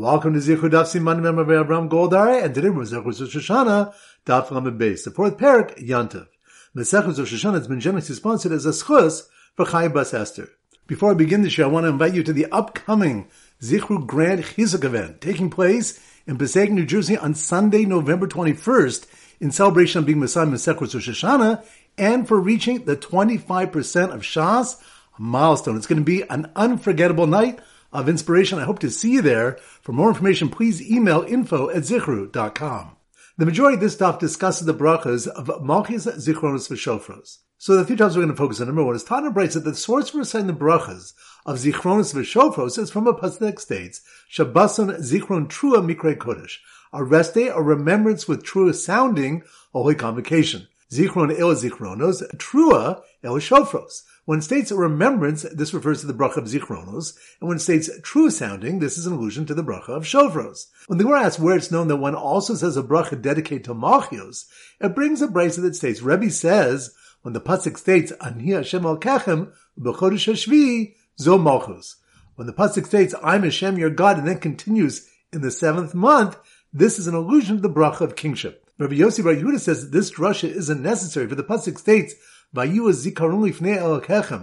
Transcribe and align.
Welcome 0.00 0.32
to 0.32 0.38
Zichru 0.40 0.70
Daf 0.70 0.86
Siman 0.86 1.20
Mem 1.20 1.38
of 1.38 1.48
Avram 1.48 1.86
Goldman, 1.90 2.42
and 2.42 2.54
today 2.54 2.70
we're 2.70 2.84
Zechus 2.84 3.20
Shoshana, 3.20 3.92
Daf 4.24 4.50
Lamed 4.50 4.80
Beis, 4.80 5.04
the 5.04 5.10
fourth 5.10 5.36
parak, 5.36 5.76
Yantav. 5.76 6.26
Mesechus 6.74 7.18
Rosh 7.18 7.34
Hashanah 7.34 7.58
has 7.58 7.68
been 7.68 7.80
generously 7.80 8.14
sponsored 8.14 8.52
as 8.52 8.64
a 8.64 8.70
schus 8.70 9.24
for 9.56 9.66
Chai 9.66 9.88
Bas 9.88 10.14
Esther. 10.14 10.48
Before 10.86 11.10
I 11.10 11.14
begin 11.14 11.42
this 11.42 11.58
year, 11.58 11.66
I 11.66 11.70
want 11.70 11.84
to 11.84 11.90
invite 11.90 12.14
you 12.14 12.22
to 12.22 12.32
the 12.32 12.46
upcoming 12.46 13.28
Zichru 13.60 14.06
Grand 14.06 14.42
Chizuk 14.42 14.84
event 14.84 15.20
taking 15.20 15.50
place 15.50 16.00
in 16.26 16.38
Passaic, 16.38 16.70
New 16.70 16.86
Jersey 16.86 17.18
on 17.18 17.34
Sunday, 17.34 17.84
November 17.84 18.26
21st 18.26 19.06
in 19.38 19.50
celebration 19.50 19.98
of 19.98 20.06
being 20.06 20.18
Messiah 20.18 20.46
Mesechus 20.46 20.94
Rosh 20.94 21.10
Hashanah 21.10 21.62
and 21.98 22.26
for 22.26 22.40
reaching 22.40 22.86
the 22.86 22.96
25% 22.96 24.14
of 24.14 24.22
Shas, 24.22 24.82
milestone. 25.18 25.76
It's 25.76 25.86
going 25.86 26.00
to 26.00 26.02
be 26.02 26.22
an 26.30 26.50
unforgettable 26.56 27.26
night 27.26 27.60
of 27.92 28.08
inspiration. 28.08 28.58
I 28.58 28.64
hope 28.64 28.78
to 28.80 28.90
see 28.90 29.12
you 29.12 29.22
there. 29.22 29.58
For 29.82 29.92
more 29.92 30.08
information, 30.08 30.48
please 30.48 30.82
email 30.82 31.22
info 31.22 31.70
at 31.70 31.82
zichru.com. 31.82 32.96
The 33.38 33.46
majority 33.46 33.76
of 33.76 33.80
this 33.80 33.94
stuff 33.94 34.18
discusses 34.18 34.66
the 34.66 34.74
brachas 34.74 35.26
of 35.26 35.64
Malchus, 35.64 36.06
Zichronos, 36.06 36.68
V'Shofros. 36.68 37.38
So 37.56 37.74
the 37.76 37.84
few 37.84 37.96
times 37.96 38.16
we're 38.16 38.22
going 38.22 38.34
to 38.34 38.38
focus 38.38 38.60
on 38.60 38.66
number 38.66 38.84
one 38.84 38.96
is 38.96 39.04
Tana 39.04 39.30
writes 39.30 39.54
that 39.54 39.64
the 39.64 39.74
source 39.74 40.10
for 40.10 40.18
reciting 40.18 40.46
the 40.46 40.52
brachas 40.52 41.14
of 41.46 41.56
Zichronos 41.56 42.14
V'Shofros 42.14 42.78
is 42.78 42.90
from 42.90 43.06
a 43.06 43.14
pasuk 43.14 43.58
states, 43.58 44.02
Shabbason 44.30 44.98
Zichron 44.98 45.48
Trua 45.48 45.84
Mikre 45.84 46.16
Kodesh, 46.16 46.58
a 46.92 47.02
rest 47.02 47.34
day, 47.34 47.48
a 47.48 47.60
remembrance 47.60 48.28
with 48.28 48.44
true 48.44 48.72
sounding 48.72 49.42
holy 49.72 49.94
convocation. 49.94 50.68
Zichron 50.92 51.38
El 51.38 51.54
Zichronos, 51.54 52.22
Trua 52.36 53.02
El 53.22 53.34
Shofros. 53.34 54.02
When 54.24 54.40
states 54.40 54.72
remembrance, 54.72 55.42
this 55.42 55.72
refers 55.72 56.00
to 56.00 56.06
the 56.06 56.14
bracha 56.14 56.38
of 56.38 56.44
Zichronos, 56.44 57.16
and 57.40 57.48
when 57.48 57.58
states 57.58 57.88
true 58.02 58.28
sounding, 58.30 58.78
this 58.78 58.98
is 58.98 59.06
an 59.06 59.12
allusion 59.12 59.46
to 59.46 59.54
the 59.54 59.62
bracha 59.62 59.90
of 59.90 60.04
Shofros. 60.04 60.66
When 60.88 60.98
the 60.98 61.04
Gemara 61.04 61.24
asks 61.24 61.38
where 61.38 61.56
it's 61.56 61.70
known 61.70 61.88
that 61.88 61.96
one 61.96 62.16
also 62.16 62.54
says 62.54 62.76
a 62.76 62.82
bracha 62.82 63.20
dedicated 63.20 63.64
to 63.64 63.74
Malchios, 63.74 64.46
it 64.80 64.94
brings 64.94 65.22
a 65.22 65.28
brisa 65.28 65.62
that 65.62 65.76
states, 65.76 66.02
Rebbe 66.02 66.30
says, 66.30 66.92
when 67.22 67.34
the 67.34 67.40
pasuk 67.40 67.76
states, 67.76 68.12
Ani 68.20 68.50
Hashem 68.50 68.84
al 68.84 68.98
Kechem, 68.98 69.52
b'chodesh 69.78 70.32
hashvi, 70.32 70.94
zo 71.20 71.38
Malchus. 71.38 71.96
When 72.34 72.46
the 72.46 72.52
pasuk 72.52 72.86
states, 72.86 73.14
I'm 73.22 73.44
Hashem 73.44 73.78
your 73.78 73.90
God, 73.90 74.18
and 74.18 74.26
then 74.26 74.38
continues 74.38 75.08
in 75.32 75.40
the 75.40 75.50
seventh 75.50 75.94
month, 75.94 76.36
this 76.72 76.98
is 76.98 77.06
an 77.06 77.14
allusion 77.14 77.56
to 77.56 77.62
the 77.62 77.70
bracha 77.70 78.00
of 78.00 78.16
kingship. 78.16 78.69
Rabbi 78.80 78.94
Yossi 78.94 79.22
Bar 79.22 79.34
Yehuda 79.34 79.60
says 79.60 79.82
that 79.82 79.92
this 79.92 80.10
drasha 80.10 80.48
isn't 80.48 80.82
necessary, 80.82 81.28
for 81.28 81.34
the 81.34 81.44
pasuk 81.44 81.78
states, 81.78 82.14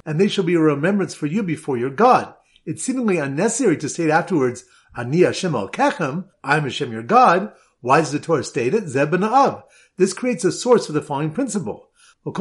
and 0.06 0.20
they 0.20 0.28
shall 0.28 0.44
be 0.44 0.54
a 0.54 0.60
remembrance 0.60 1.16
for 1.16 1.26
you 1.26 1.42
before 1.42 1.76
your 1.76 1.90
God. 1.90 2.36
It's 2.64 2.84
seemingly 2.84 3.18
unnecessary 3.18 3.78
to 3.78 3.90
state 3.90 4.12
afterwards, 4.12 4.64
Ani 4.96 5.22
Hashem 5.22 5.56
al 5.56 5.70
Kechem, 5.70 6.26
I 6.44 6.58
am 6.58 6.66
Hashem 6.66 6.92
your 6.92 7.02
God. 7.02 7.52
Why 7.82 8.02
does 8.02 8.12
the 8.12 8.20
Torah 8.20 8.44
state 8.44 8.76
it? 8.76 8.88
Zeb 8.88 9.12
Av. 9.16 9.64
This 9.98 10.14
creates 10.14 10.46
a 10.46 10.52
source 10.52 10.86
for 10.86 10.92
the 10.92 11.02
following 11.02 11.32
principle. 11.32 11.90
For 12.24 12.32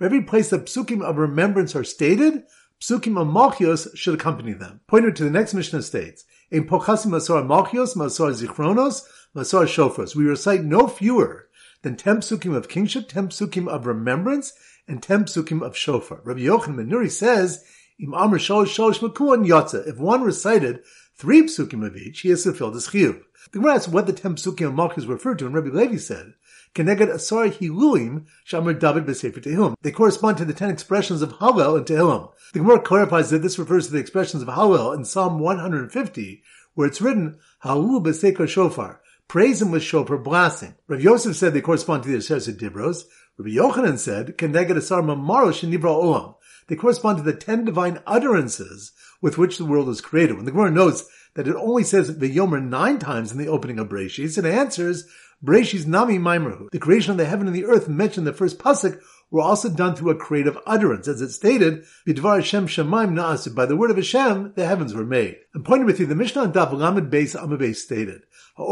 every 0.00 0.22
place 0.22 0.50
that 0.50 0.66
psukim 0.66 1.02
of 1.02 1.16
remembrance 1.16 1.74
are 1.74 1.82
stated, 1.82 2.44
psukim 2.80 3.20
of 3.20 3.26
malchios 3.26 3.96
should 3.96 4.14
accompany 4.14 4.52
them. 4.52 4.82
Pointer 4.86 5.10
to 5.10 5.24
the 5.24 5.30
next 5.30 5.52
Mishnah 5.52 5.82
states, 5.82 6.24
in 6.50 6.64
pochasim 6.64 7.10
masor 7.10 7.46
malchios, 7.46 7.96
masor 7.96 8.32
zichronos, 8.32 9.02
masor 9.34 9.66
shofros. 9.66 10.14
We 10.14 10.24
recite 10.24 10.64
no 10.64 10.86
fewer 10.86 11.48
than 11.82 11.96
ten 11.96 12.18
psukim 12.18 12.54
of 12.54 12.68
kingship, 12.68 13.08
ten 13.08 13.28
psukim 13.28 13.68
of 13.68 13.86
remembrance, 13.86 14.52
and 14.88 15.02
ten 15.02 15.24
psukim 15.24 15.62
of 15.62 15.76
shofar. 15.76 16.20
Rabbi 16.24 16.40
Yochanan 16.40 16.88
Nuri 16.88 17.10
says, 17.10 17.64
Im 17.98 18.14
Amr 18.14 18.38
Shalosh 18.38 18.66
Shalosh 18.66 18.98
Makuan 18.98 19.46
Yotza. 19.46 19.86
If 19.86 19.98
one 19.98 20.22
recited 20.22 20.82
three 21.14 21.42
psukim 21.42 21.84
of 21.84 21.96
each, 21.96 22.20
he 22.20 22.28
has 22.30 22.44
fulfilled 22.44 22.74
his 22.74 22.88
chiyuv. 22.88 23.22
The 23.52 23.58
Gemara 23.58 23.74
asks 23.76 23.88
what 23.88 24.06
the 24.06 24.12
ten 24.12 24.34
psukim 24.34 24.68
of 24.68 24.74
Malchus 24.74 25.06
referred 25.06 25.38
to, 25.38 25.46
and 25.46 25.54
Rabbi 25.54 25.68
Levi 25.68 25.96
said, 25.96 26.34
Keneged 26.76 27.08
Hiluim 27.08 28.26
Shamar 28.46 28.78
David 28.78 29.06
Tehillim. 29.06 29.74
They 29.80 29.90
correspond 29.90 30.36
to 30.36 30.44
the 30.44 30.52
ten 30.52 30.68
expressions 30.68 31.22
of 31.22 31.32
Hallel 31.38 31.78
and 31.78 31.86
Tehillim. 31.86 32.30
The 32.52 32.58
Gemara 32.58 32.82
clarifies 32.82 33.30
that 33.30 33.40
this 33.40 33.58
refers 33.58 33.86
to 33.86 33.94
the 33.94 33.98
expressions 33.98 34.42
of 34.42 34.48
Hallel 34.48 34.94
in 34.94 35.06
Psalm 35.06 35.38
150, 35.38 36.42
where 36.74 36.86
it's 36.86 37.00
written, 37.00 37.38
Halul 37.64 38.04
B'Sefer 38.04 38.46
Shofar. 38.46 39.00
Praise 39.26 39.60
him 39.60 39.70
with 39.70 39.82
shofar 39.82 40.18
blasting. 40.18 40.74
Rav 40.86 41.00
Yosef 41.00 41.34
said 41.34 41.54
they 41.54 41.62
correspond 41.62 42.02
to 42.02 42.10
the 42.10 42.18
Aseret 42.18 42.58
Dibros. 42.58 43.04
Rabbi 43.38 43.56
Yochanan 43.56 43.98
said, 43.98 44.36
Keneged 44.36 44.76
Asar 44.76 45.02
Mamaro 45.02 45.48
Shenivra 45.48 45.82
Olam. 45.82 46.36
They 46.68 46.76
correspond 46.76 47.18
to 47.18 47.24
the 47.24 47.32
ten 47.32 47.64
divine 47.64 48.00
utterances 48.06 48.92
with 49.22 49.38
which 49.38 49.56
the 49.56 49.64
world 49.64 49.88
was 49.88 50.00
created. 50.00 50.36
When 50.36 50.44
the 50.44 50.52
Gemara 50.52 50.70
notes 50.70 51.08
that 51.34 51.48
it 51.48 51.56
only 51.56 51.84
says 51.84 52.10
V'yomer 52.10 52.62
nine 52.62 52.98
times 52.98 53.32
in 53.32 53.38
the 53.38 53.48
opening 53.48 53.78
of 53.78 53.88
Breshis, 53.88 54.38
it 54.38 54.44
answers, 54.44 55.08
Breshis 55.44 55.86
Nami 55.86 56.18
Maimrahu. 56.18 56.70
The 56.70 56.78
creation 56.78 57.12
of 57.12 57.16
the 57.18 57.26
heaven 57.26 57.46
and 57.46 57.54
the 57.54 57.66
earth 57.66 57.88
mentioned 57.88 58.26
in 58.26 58.32
the 58.32 58.38
first 58.38 58.58
pasuk 58.58 59.00
were 59.30 59.42
also 59.42 59.68
done 59.68 59.94
through 59.94 60.10
a 60.10 60.16
creative 60.16 60.56
utterance. 60.66 61.08
As 61.08 61.20
it 61.20 61.30
stated, 61.30 61.84
Bidvar 62.06 62.36
Hashem 62.36 62.66
Shemaim 62.68 63.12
Na'asu. 63.12 63.54
By 63.54 63.66
the 63.66 63.76
word 63.76 63.90
of 63.90 63.96
Hashem, 63.96 64.52
the 64.56 64.66
heavens 64.66 64.94
were 64.94 65.04
made. 65.04 65.36
And 65.52 65.64
pointing 65.64 65.86
with 65.86 66.00
you, 66.00 66.06
the 66.06 66.14
Mishnah 66.14 66.42
on 66.42 66.52
Daf 66.52 66.72
Lamed 66.72 67.12
Beis 67.12 67.36
Amud 67.36 67.58
Beis 67.58 67.76
stated, 67.76 68.22
the 68.58 68.64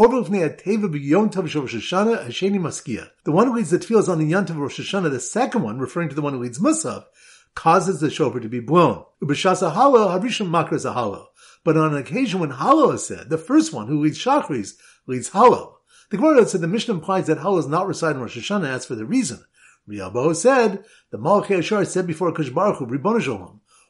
one 3.33 3.47
who 3.47 3.55
leads 3.55 3.71
the 3.71 3.79
tefillas 3.79 4.09
on 4.09 4.19
the 4.19 4.33
Yontav 4.33 4.51
of 4.51 4.57
Rosh 4.57 4.81
Hashanah, 4.81 5.11
the 5.11 5.21
second 5.21 5.63
one, 5.63 5.79
referring 5.79 6.09
to 6.09 6.15
the 6.15 6.23
one 6.23 6.33
who 6.33 6.39
leads 6.39 6.59
Musaf, 6.59 7.05
causes 7.55 8.01
the 8.01 8.09
shofar 8.09 8.41
to 8.41 8.49
be 8.49 8.61
blown. 8.61 9.05
But 9.21 9.37
on 11.77 11.93
an 11.93 11.99
occasion 11.99 12.41
when 12.41 12.53
Hallel 12.53 12.95
is 12.95 13.07
said, 13.07 13.29
the 13.29 13.37
first 13.37 13.75
one 13.75 13.89
who 13.89 14.01
leads 14.01 14.19
Shachris 14.19 14.73
leads 15.07 15.29
Hallel. 15.31 15.75
The 16.11 16.17
Gemara 16.17 16.47
said 16.47 16.61
the 16.61 16.69
Mishnah 16.69 16.95
implies 16.95 17.27
that 17.27 17.39
Hallel 17.39 17.59
is 17.61 17.67
not 17.67 17.87
recited 17.87 18.17
in 18.17 18.23
Rosh 18.23 18.37
Hashanah 18.37 18.69
as 18.69 18.87
for 18.87 18.95
the 18.95 19.05
reason. 19.05 19.45
Rabbi 19.87 20.07
Abba 20.07 20.35
said, 20.35 20.85
the 21.11 21.19
Malachei 21.19 21.59
Ashar 21.59 21.85
said 21.85 22.07
before 22.07 22.33
Kush 22.33 22.51
Baruch 22.51 22.79
Hu, 22.79 22.87
Ribbon 22.87 23.21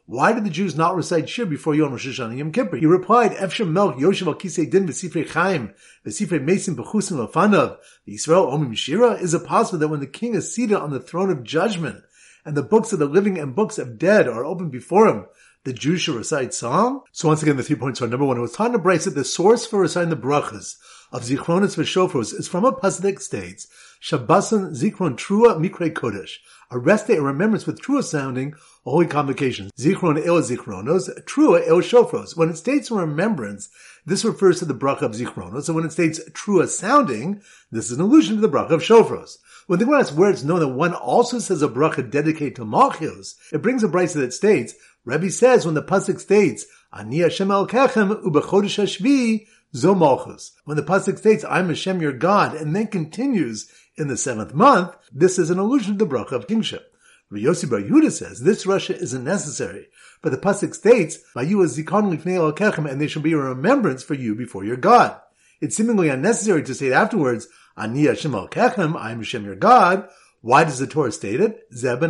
why 0.06 0.34
did 0.34 0.44
the 0.44 0.50
Jews 0.50 0.76
not 0.76 0.96
recite 0.96 1.30
Shir 1.30 1.46
before 1.46 1.74
Yom 1.74 1.92
Rosh 1.92 2.06
Hashanah 2.06 2.36
Yom 2.36 2.52
Kippur? 2.52 2.76
He 2.76 2.84
replied, 2.84 3.32
Efshem 3.32 3.72
Melch 3.72 3.98
Yoshev 3.98 4.26
al 4.26 4.34
Kisei 4.34 4.70
Din 4.70 4.86
v'Sifrei 4.86 5.26
Chaim 5.30 5.72
v'Sifrei 6.04 6.44
Mesim 6.44 6.76
b'Chusim 6.76 7.26
Lefanav 7.26 7.78
Yisrael 8.06 8.52
Omim 8.52 8.76
Shira. 8.76 9.12
Is 9.12 9.32
it 9.32 9.46
possible 9.46 9.78
that 9.78 9.88
when 9.88 10.00
the 10.00 10.06
king 10.06 10.34
is 10.34 10.54
seated 10.54 10.76
on 10.76 10.90
the 10.90 11.00
throne 11.00 11.30
of 11.30 11.42
judgment 11.42 12.04
and 12.44 12.54
the 12.54 12.62
books 12.62 12.92
of 12.92 12.98
the 12.98 13.06
living 13.06 13.38
and 13.38 13.56
books 13.56 13.78
of 13.78 13.96
dead 13.96 14.28
are 14.28 14.44
open 14.44 14.68
before 14.68 15.08
him, 15.08 15.24
the 15.64 15.72
Jews 15.72 16.02
should 16.02 16.16
recite 16.16 16.52
song? 16.52 17.00
So 17.12 17.28
once 17.28 17.42
again, 17.42 17.56
the 17.56 17.62
three 17.62 17.76
points 17.76 18.02
are 18.02 18.06
number 18.06 18.26
one. 18.26 18.36
It 18.36 18.42
was 18.42 18.52
taught 18.52 18.74
in 18.74 18.82
the 18.82 18.98
that 19.04 19.14
the 19.14 19.24
source 19.24 19.64
for 19.64 19.80
reciting 19.80 20.10
the 20.10 20.16
brachas 20.16 20.76
of 21.12 21.22
Zichronos 21.22 21.76
v'Shofros 21.76 22.38
is 22.38 22.48
from 22.48 22.64
a 22.64 22.72
that 22.72 23.22
states, 23.22 23.68
Shabbasan 24.02 24.72
Zichron 24.72 25.16
Trua 25.16 25.56
Mikre 25.58 25.92
Kodesh, 25.92 26.38
a 26.70 26.78
rest 26.78 27.06
day, 27.06 27.16
a 27.16 27.22
remembrance 27.22 27.66
with 27.66 27.80
trua 27.80 28.02
sounding, 28.02 28.54
holy 28.84 29.06
convocation. 29.06 29.70
Zichron 29.78 30.18
El 30.26 30.42
Zichronos, 30.42 31.08
Trua 31.24 31.66
El 31.66 31.78
Shofros. 31.78 32.36
When 32.36 32.48
it 32.48 32.56
states 32.56 32.90
remembrance, 32.90 33.68
this 34.04 34.24
refers 34.24 34.58
to 34.58 34.64
the 34.64 34.74
bracha 34.74 35.02
of 35.02 35.12
Zichronos, 35.12 35.68
and 35.68 35.76
when 35.76 35.84
it 35.84 35.92
states 35.92 36.20
trua 36.30 36.68
sounding, 36.68 37.40
this 37.70 37.90
is 37.90 37.98
an 37.98 38.04
allusion 38.04 38.36
to 38.36 38.40
the 38.40 38.48
bracha 38.48 38.70
of 38.70 38.82
Shofros. 38.82 39.38
When 39.66 39.78
the 39.78 39.84
Gemara 39.84 40.00
asks 40.00 40.16
where 40.16 40.30
it's 40.30 40.42
known 40.42 40.60
that 40.60 40.68
one 40.68 40.94
also 40.94 41.38
says 41.38 41.62
a 41.62 41.68
bracha 41.68 42.10
dedicated 42.10 42.56
to 42.56 42.64
Malchios, 42.64 43.36
it 43.52 43.62
brings 43.62 43.82
a 43.82 43.88
brisa 43.88 44.14
that 44.14 44.34
states, 44.34 44.74
Rebbe 45.04 45.30
says 45.30 45.64
when 45.64 45.74
the 45.74 45.82
pasuk 45.82 46.18
states, 46.18 46.66
Ani 46.92 47.18
Hashem 47.18 47.50
El 47.50 47.66
Kechem 47.66 48.22
Ubechodesh 48.24 48.82
Hashvi, 48.82 49.46
Zo 49.76 49.94
Malchus. 49.94 50.52
When 50.64 50.76
the 50.76 50.82
pasuk 50.82 51.18
states, 51.18 51.44
I'm 51.48 51.68
Hashem 51.68 52.00
your 52.00 52.12
God, 52.12 52.54
and 52.54 52.76
then 52.76 52.86
continues 52.86 53.68
in 53.96 54.08
the 54.08 54.16
seventh 54.16 54.54
month, 54.54 54.94
this 55.12 55.38
is 55.38 55.50
an 55.50 55.58
allusion 55.58 55.98
to 55.98 56.04
the 56.04 56.10
bracha 56.10 56.32
of 56.32 56.46
kingship. 56.46 56.94
Yossi 57.32 57.68
Bar 57.68 57.80
Yehuda 57.80 58.12
says 58.12 58.40
this 58.40 58.64
rasha 58.64 58.94
isn't 58.94 59.24
necessary, 59.24 59.88
but 60.22 60.30
the 60.30 60.38
pasuk 60.38 60.74
states, 60.74 61.18
and 61.34 63.00
they 63.00 63.06
shall 63.08 63.22
be 63.22 63.32
a 63.32 63.36
remembrance 63.36 64.04
for 64.04 64.14
you 64.14 64.36
before 64.36 64.64
your 64.64 64.76
God. 64.76 65.20
It's 65.60 65.76
seemingly 65.76 66.08
unnecessary 66.08 66.62
to 66.62 66.74
state 66.74 66.92
afterwards, 66.92 67.48
Ani 67.76 68.06
Hashem 68.06 68.34
al 68.34 68.48
Kechem, 68.48 68.96
I 68.96 69.10
am 69.10 69.18
Hashem 69.18 69.44
your 69.44 69.56
God. 69.56 70.08
Why 70.42 70.62
does 70.62 70.78
the 70.78 70.86
Torah 70.86 71.10
state 71.10 71.40
it? 71.40 71.66
Zeb 71.74 72.04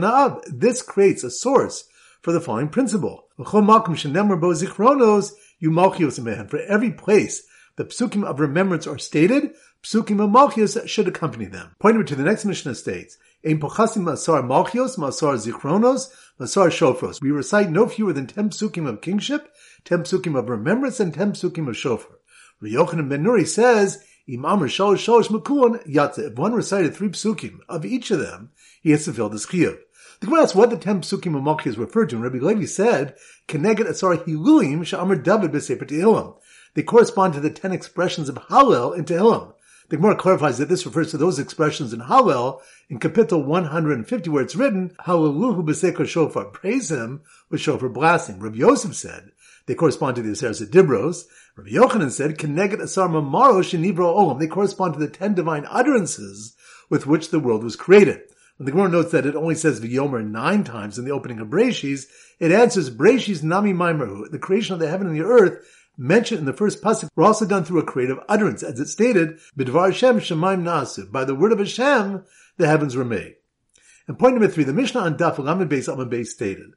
This 0.48 0.82
creates 0.82 1.24
a 1.24 1.30
source 1.30 1.88
for 2.20 2.32
the 2.32 2.40
following 2.40 2.68
principle. 2.68 3.28
For 3.36 3.64
every 6.68 6.90
place 6.92 7.46
the 7.76 7.84
psukim 7.84 8.24
of 8.24 8.40
remembrance 8.40 8.86
are 8.86 8.98
stated, 8.98 9.54
psukim 9.82 10.22
of 10.22 10.30
malchios 10.30 10.88
should 10.88 11.08
accompany 11.08 11.46
them. 11.46 11.74
Pointing 11.78 12.04
to 12.06 12.14
the 12.14 12.22
next 12.22 12.44
Mishnah 12.44 12.74
states, 12.74 13.18
Ein 13.44 13.60
pochasim 13.60 14.04
masar 14.04 14.42
malchios, 14.42 14.96
masar 14.96 15.36
zichronos, 15.36 16.12
masar 16.40 16.68
shofros. 16.68 17.20
We 17.20 17.30
recite 17.30 17.70
no 17.70 17.88
fewer 17.88 18.12
than 18.12 18.26
ten 18.26 18.50
psukim 18.50 18.88
of 18.88 19.00
kingship, 19.00 19.52
ten 19.84 20.02
psukim 20.02 20.38
of 20.38 20.48
remembrance, 20.48 21.00
and 21.00 21.12
ten 21.12 21.32
psukim 21.32 21.68
of 21.68 21.76
shofar. 21.76 22.18
Yochanan 22.62 23.08
ben 23.10 23.24
Nuri 23.24 23.46
says, 23.46 24.02
Imam 24.28 24.60
Shalosh 24.60 25.04
Shalosh 25.04 25.28
Makuon 25.28 25.86
Yatza. 25.86 26.30
If 26.30 26.38
one 26.38 26.54
recited 26.54 26.94
three 26.94 27.08
psukim 27.08 27.58
of 27.68 27.84
each 27.84 28.10
of 28.10 28.20
them, 28.20 28.52
he 28.80 28.90
has 28.92 29.04
fulfilled 29.04 29.32
his 29.32 29.44
chiyuv. 29.44 29.76
The 30.20 30.26
Gemara 30.26 30.44
asks 30.44 30.54
what 30.54 30.70
the 30.70 30.78
ten 30.78 31.02
psukim 31.02 31.36
of 31.36 31.42
Malki 31.42 31.76
referred 31.76 32.08
to, 32.08 32.16
and 32.16 32.24
Rabbi 32.24 32.38
Levi 32.38 32.64
said, 32.64 33.16
"Keneged 33.48 33.86
asar 33.86 34.16
hilulim 34.16 34.86
she'amar 34.86 35.16
David 35.16 35.52
b'sefer 35.52 35.86
Tehillim." 35.86 36.36
They 36.74 36.82
correspond 36.82 37.34
to 37.34 37.40
the 37.40 37.50
ten 37.50 37.72
expressions 37.72 38.28
of 38.28 38.36
Hallel 38.36 38.96
in 38.96 39.04
Tehillim. 39.04 39.54
The 39.90 39.96
Gemara 39.96 40.16
clarifies 40.16 40.58
that 40.58 40.68
this 40.68 40.86
refers 40.86 41.10
to 41.10 41.18
those 41.18 41.38
expressions 41.38 41.92
in 41.92 42.00
Hallel 42.00 42.60
in 42.88 42.98
Kapitel 42.98 43.44
150 43.44 44.30
where 44.30 44.42
it's 44.42 44.56
written, 44.56 44.96
Hallelujah 45.04 45.62
b'sefer 45.62 46.06
shofar, 46.06 46.46
praise 46.46 46.90
him 46.90 47.22
with 47.50 47.60
shofar 47.60 47.88
blasting. 47.88 48.40
Rabbi 48.40 48.56
Yosef 48.56 48.94
said, 48.94 49.32
they 49.66 49.74
correspond 49.74 50.16
to 50.16 50.22
the 50.22 50.30
Aseres 50.30 50.66
Dibros. 50.68 51.24
Rabbi 51.56 51.70
Yochanan 51.70 52.10
said, 52.10 52.36
Keneged 52.36 52.80
asar 52.80 53.08
mamaro 53.08 53.62
shenibro 53.62 54.14
olam. 54.14 54.38
They 54.38 54.46
correspond 54.46 54.94
to 54.94 55.00
the 55.00 55.08
ten 55.08 55.34
divine 55.34 55.66
utterances 55.70 56.54
with 56.90 57.06
which 57.06 57.30
the 57.30 57.40
world 57.40 57.64
was 57.64 57.76
created. 57.76 58.20
When 58.56 58.66
the 58.66 58.72
Gemara 58.72 58.90
notes 58.90 59.12
that 59.12 59.26
it 59.26 59.34
only 59.34 59.54
says 59.54 59.80
V'yomer 59.80 60.24
nine 60.24 60.64
times 60.64 60.98
in 60.98 61.04
the 61.04 61.10
opening 61.12 61.40
of 61.40 61.48
Breshis, 61.48 62.06
it 62.38 62.52
answers 62.52 62.90
Breshis 62.90 63.42
nami 63.42 63.72
maimerhu. 63.72 64.30
The 64.30 64.38
creation 64.38 64.74
of 64.74 64.80
the 64.80 64.88
heaven 64.88 65.06
and 65.06 65.16
the 65.16 65.24
earth 65.24 65.66
mentioned 65.96 66.40
in 66.40 66.46
the 66.46 66.52
first 66.52 66.82
pasuk 66.82 67.08
were 67.14 67.24
also 67.24 67.46
done 67.46 67.64
through 67.64 67.80
a 67.80 67.84
creative 67.84 68.18
utterance, 68.28 68.62
as 68.62 68.80
it 68.80 68.88
stated, 68.88 69.38
B'dvar 69.56 69.86
Hashem 69.86 70.20
shemaim 70.20 70.62
nasu. 70.62 71.10
By 71.10 71.24
the 71.24 71.34
word 71.34 71.52
of 71.52 71.58
Hashem, 71.58 72.24
the 72.56 72.66
heavens 72.66 72.96
were 72.96 73.04
made. 73.04 73.36
And 74.06 74.18
point 74.18 74.34
number 74.34 74.48
three, 74.48 74.64
the 74.64 74.72
Mishnah 74.72 75.00
on 75.00 75.16
Daf 75.16 75.38
Lamed 75.38 75.70
Beis 75.70 75.88
Amud 75.88 76.10
Beis 76.10 76.26
stated, 76.26 76.72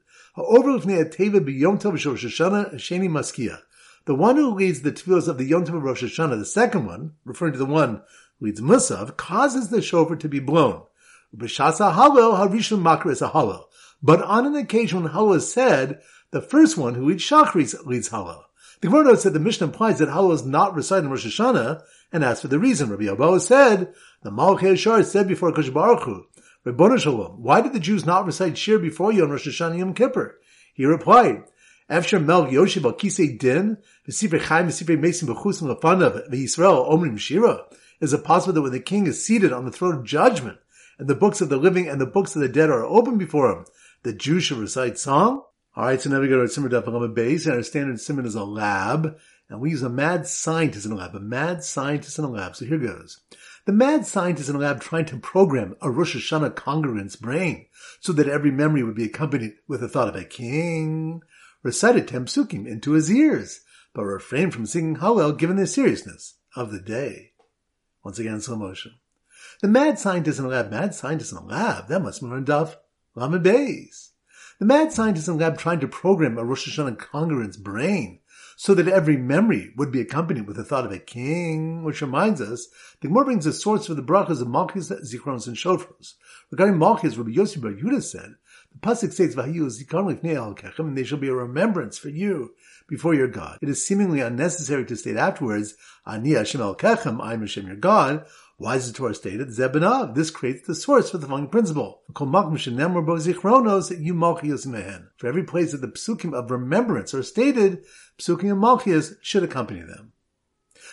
sheni 2.76 3.08
maskia. 3.08 3.60
The 4.04 4.14
one 4.14 4.36
who 4.36 4.54
leads 4.54 4.80
the 4.80 4.92
tefillos 4.92 5.28
of 5.28 5.36
the 5.36 5.44
Yom 5.44 5.66
Tov 5.66 5.76
of 5.76 5.82
Rosh 5.82 6.02
Hashanah, 6.02 6.38
the 6.38 6.46
second 6.46 6.86
one, 6.86 7.12
referring 7.24 7.52
to 7.52 7.58
the 7.58 7.66
one 7.66 8.00
who 8.38 8.46
leads 8.46 8.60
Musav, 8.60 9.16
causes 9.18 9.68
the 9.68 9.82
shofar 9.82 10.16
to 10.16 10.28
be 10.28 10.40
blown. 10.40 10.82
But 14.02 14.22
on 14.22 14.46
an 14.46 14.54
occasion 14.54 15.02
when 15.02 15.12
halal 15.12 15.36
is 15.36 15.52
said, 15.52 16.00
the 16.30 16.40
first 16.40 16.78
one 16.78 16.94
who 16.94 17.04
leads 17.04 17.22
shachris 17.22 17.84
leads 17.84 18.08
halal. 18.08 18.44
The 18.80 18.86
Gemara 18.86 19.04
notes 19.04 19.24
that 19.24 19.32
the 19.32 19.40
Mishnah 19.40 19.66
implies 19.66 19.98
that 19.98 20.08
halal 20.08 20.32
is 20.32 20.44
not 20.44 20.74
recited 20.74 21.04
in 21.04 21.10
Rosh 21.10 21.26
Hashanah, 21.26 21.82
and 22.12 22.22
as 22.22 22.40
for 22.40 22.48
the 22.48 22.60
reason, 22.60 22.90
Rabbi 22.90 23.10
Abba 23.10 23.40
said, 23.40 23.92
the 24.22 24.30
Malchei 24.30 24.78
Shar 24.78 25.02
said 25.02 25.26
before 25.26 25.52
Kosh 25.52 25.70
Baruch 25.70 26.04
Hu, 26.04 26.26
Shalom, 26.98 27.42
why 27.42 27.60
did 27.60 27.72
the 27.72 27.80
Jews 27.80 28.06
not 28.06 28.24
recite 28.24 28.56
Shir 28.56 28.78
before 28.78 29.12
Yom 29.12 29.30
Rosh 29.30 29.48
Hashanah 29.48 29.78
Yom 29.78 29.94
Kippur? 29.94 30.38
He 30.74 30.84
replied, 30.84 31.42
Efsher 31.90 32.24
Mel 32.24 32.46
Yoshiv 32.46 32.84
al 32.84 32.92
Kisei 32.92 33.36
Din, 33.36 33.78
V'sifrei 34.08 34.42
Chaim, 34.42 34.68
V'sifrei 34.68 34.96
Mesim 34.96 35.26
V'chusim 35.26 35.74
Lefanav, 35.74 36.30
V'Yisrael 36.30 36.88
Omrim 36.88 37.18
Shira. 37.18 37.64
Is 38.00 38.12
it 38.12 38.22
possible 38.22 38.52
that 38.52 38.62
when 38.62 38.72
the 38.72 38.80
king 38.80 39.08
is 39.08 39.24
seated 39.24 39.52
on 39.52 39.64
the 39.64 39.72
throne 39.72 39.96
of 39.96 40.04
judgment, 40.04 40.58
and 41.00 41.08
the 41.08 41.16
books 41.16 41.40
of 41.40 41.48
the 41.48 41.56
living 41.56 41.88
and 41.88 42.00
the 42.00 42.06
books 42.06 42.36
of 42.36 42.42
the 42.42 42.48
dead 42.48 42.70
are 42.70 42.84
open 42.84 43.18
before 43.18 43.50
him, 43.50 43.64
the 44.04 44.12
Jews 44.12 44.44
should 44.44 44.58
recite 44.58 44.98
song? 44.98 45.42
Alright, 45.76 46.00
so 46.00 46.10
now 46.10 46.20
we 46.20 46.28
go 46.28 46.36
to 46.36 46.40
our 46.42 46.48
Simmer 46.48 46.68
Daf 46.68 47.14
base, 47.14 47.46
and 47.46 47.54
our 47.54 47.62
standard 47.62 48.00
Simmer 48.00 48.24
is 48.26 48.34
a 48.34 48.42
lab, 48.42 49.16
and 49.48 49.60
we 49.60 49.70
use 49.70 49.82
a 49.82 49.88
mad 49.88 50.26
scientist 50.26 50.86
in 50.86 50.92
a 50.92 50.96
lab, 50.96 51.14
a 51.14 51.20
mad 51.20 51.62
scientist 51.62 52.18
in 52.18 52.24
a 52.24 52.28
lab. 52.28 52.56
So 52.56 52.64
here 52.64 52.78
goes. 52.78 53.20
The 53.64 53.72
mad 53.72 54.06
scientist 54.06 54.48
in 54.48 54.56
a 54.56 54.58
lab 54.58 54.80
trying 54.80 55.04
to 55.06 55.18
program 55.18 55.76
a 55.80 55.90
Rosh 55.90 56.16
Hashanah 56.16 56.56
congregant's 56.56 57.16
brain 57.16 57.66
so 58.00 58.12
that 58.14 58.28
every 58.28 58.50
memory 58.50 58.82
would 58.82 58.96
be 58.96 59.04
accompanied 59.04 59.54
with 59.68 59.80
the 59.80 59.88
thought 59.88 60.08
of 60.08 60.16
a 60.16 60.24
king, 60.24 61.22
recited 61.62 62.08
Temsukim 62.08 62.66
into 62.66 62.92
his 62.92 63.10
ears, 63.10 63.60
but 63.94 64.04
refrained 64.04 64.54
from 64.54 64.66
singing 64.66 64.96
Hallel 64.96 65.36
given 65.36 65.56
the 65.56 65.66
seriousness 65.66 66.36
of 66.56 66.72
the 66.72 66.80
day. 66.80 67.32
Once 68.02 68.18
again, 68.18 68.40
slow 68.40 68.56
motion. 68.56 68.94
The 69.60 69.68
mad 69.68 69.98
scientist 69.98 70.38
in 70.38 70.46
a 70.46 70.48
lab, 70.48 70.70
mad 70.70 70.94
scientist 70.94 71.32
in 71.32 71.38
a 71.38 71.44
lab, 71.44 71.88
that 71.88 72.00
must 72.00 72.22
be 72.22 72.28
on 72.28 72.44
Daf 72.44 72.76
Lamed 73.14 73.44
Beis. 73.44 74.10
The 74.58 74.66
mad 74.66 74.92
scientist 74.92 75.28
in 75.28 75.38
the 75.38 75.44
lab 75.44 75.56
trying 75.56 75.78
to 75.78 75.86
program 75.86 76.36
a 76.36 76.44
Rosh 76.44 76.68
Hashanah 76.68 76.98
congregant's 76.98 77.56
brain 77.56 78.18
so 78.56 78.74
that 78.74 78.88
every 78.88 79.16
memory 79.16 79.72
would 79.76 79.92
be 79.92 80.00
accompanied 80.00 80.48
with 80.48 80.56
the 80.56 80.64
thought 80.64 80.84
of 80.84 80.90
a 80.90 80.98
king, 80.98 81.84
which 81.84 82.02
reminds 82.02 82.40
us, 82.40 82.66
the 83.00 83.06
Gemara 83.06 83.26
brings 83.26 83.46
a 83.46 83.52
source 83.52 83.86
for 83.86 83.94
the 83.94 84.02
brachas 84.02 84.42
of 84.42 84.48
Malchus, 84.48 84.90
Zikronos, 84.90 85.46
and 85.46 85.56
Shofros. 85.56 86.14
Regarding 86.50 86.76
Malchus, 86.76 87.16
Rabbi 87.16 87.30
Yossi 87.30 87.62
Bar 87.62 87.70
Yehuda 87.70 88.02
said, 88.02 88.34
the 88.72 88.78
pasuk 88.80 89.12
states, 89.12 89.36
"Vahiyu 89.36 89.66
lifnei 89.66 90.34
al 90.34 90.56
and 90.84 90.98
they 90.98 91.04
shall 91.04 91.18
be 91.18 91.28
a 91.28 91.34
remembrance 91.34 91.96
for 91.96 92.08
you 92.08 92.54
before 92.88 93.14
your 93.14 93.28
God. 93.28 93.58
It 93.62 93.68
is 93.68 93.86
seemingly 93.86 94.18
unnecessary 94.20 94.84
to 94.86 94.96
state 94.96 95.16
afterwards, 95.16 95.74
Ani 96.04 96.32
Hashem 96.32 96.60
al 96.60 96.74
kechem, 96.74 97.22
I 97.22 97.34
am 97.34 97.42
Hashem 97.42 97.68
your 97.68 97.76
God, 97.76 98.26
why 98.58 98.74
is 98.74 98.90
the 98.90 98.96
Torah 98.96 99.14
stated 99.14 99.50
Zebanav? 99.50 100.16
This 100.16 100.32
creates 100.32 100.66
the 100.66 100.74
source 100.74 101.10
for 101.10 101.18
the 101.18 101.28
following 101.28 101.46
principle. 101.46 102.02
For 102.12 102.24
every 105.28 105.44
place 105.44 105.70
that 105.70 105.80
the 105.80 105.86
psukim 105.86 106.34
of 106.34 106.50
remembrance 106.50 107.14
are 107.14 107.22
stated, 107.22 107.84
psukim 108.18 108.50
of 108.50 108.58
Malchias 108.58 109.14
should 109.22 109.44
accompany 109.44 109.82
them. 109.82 110.12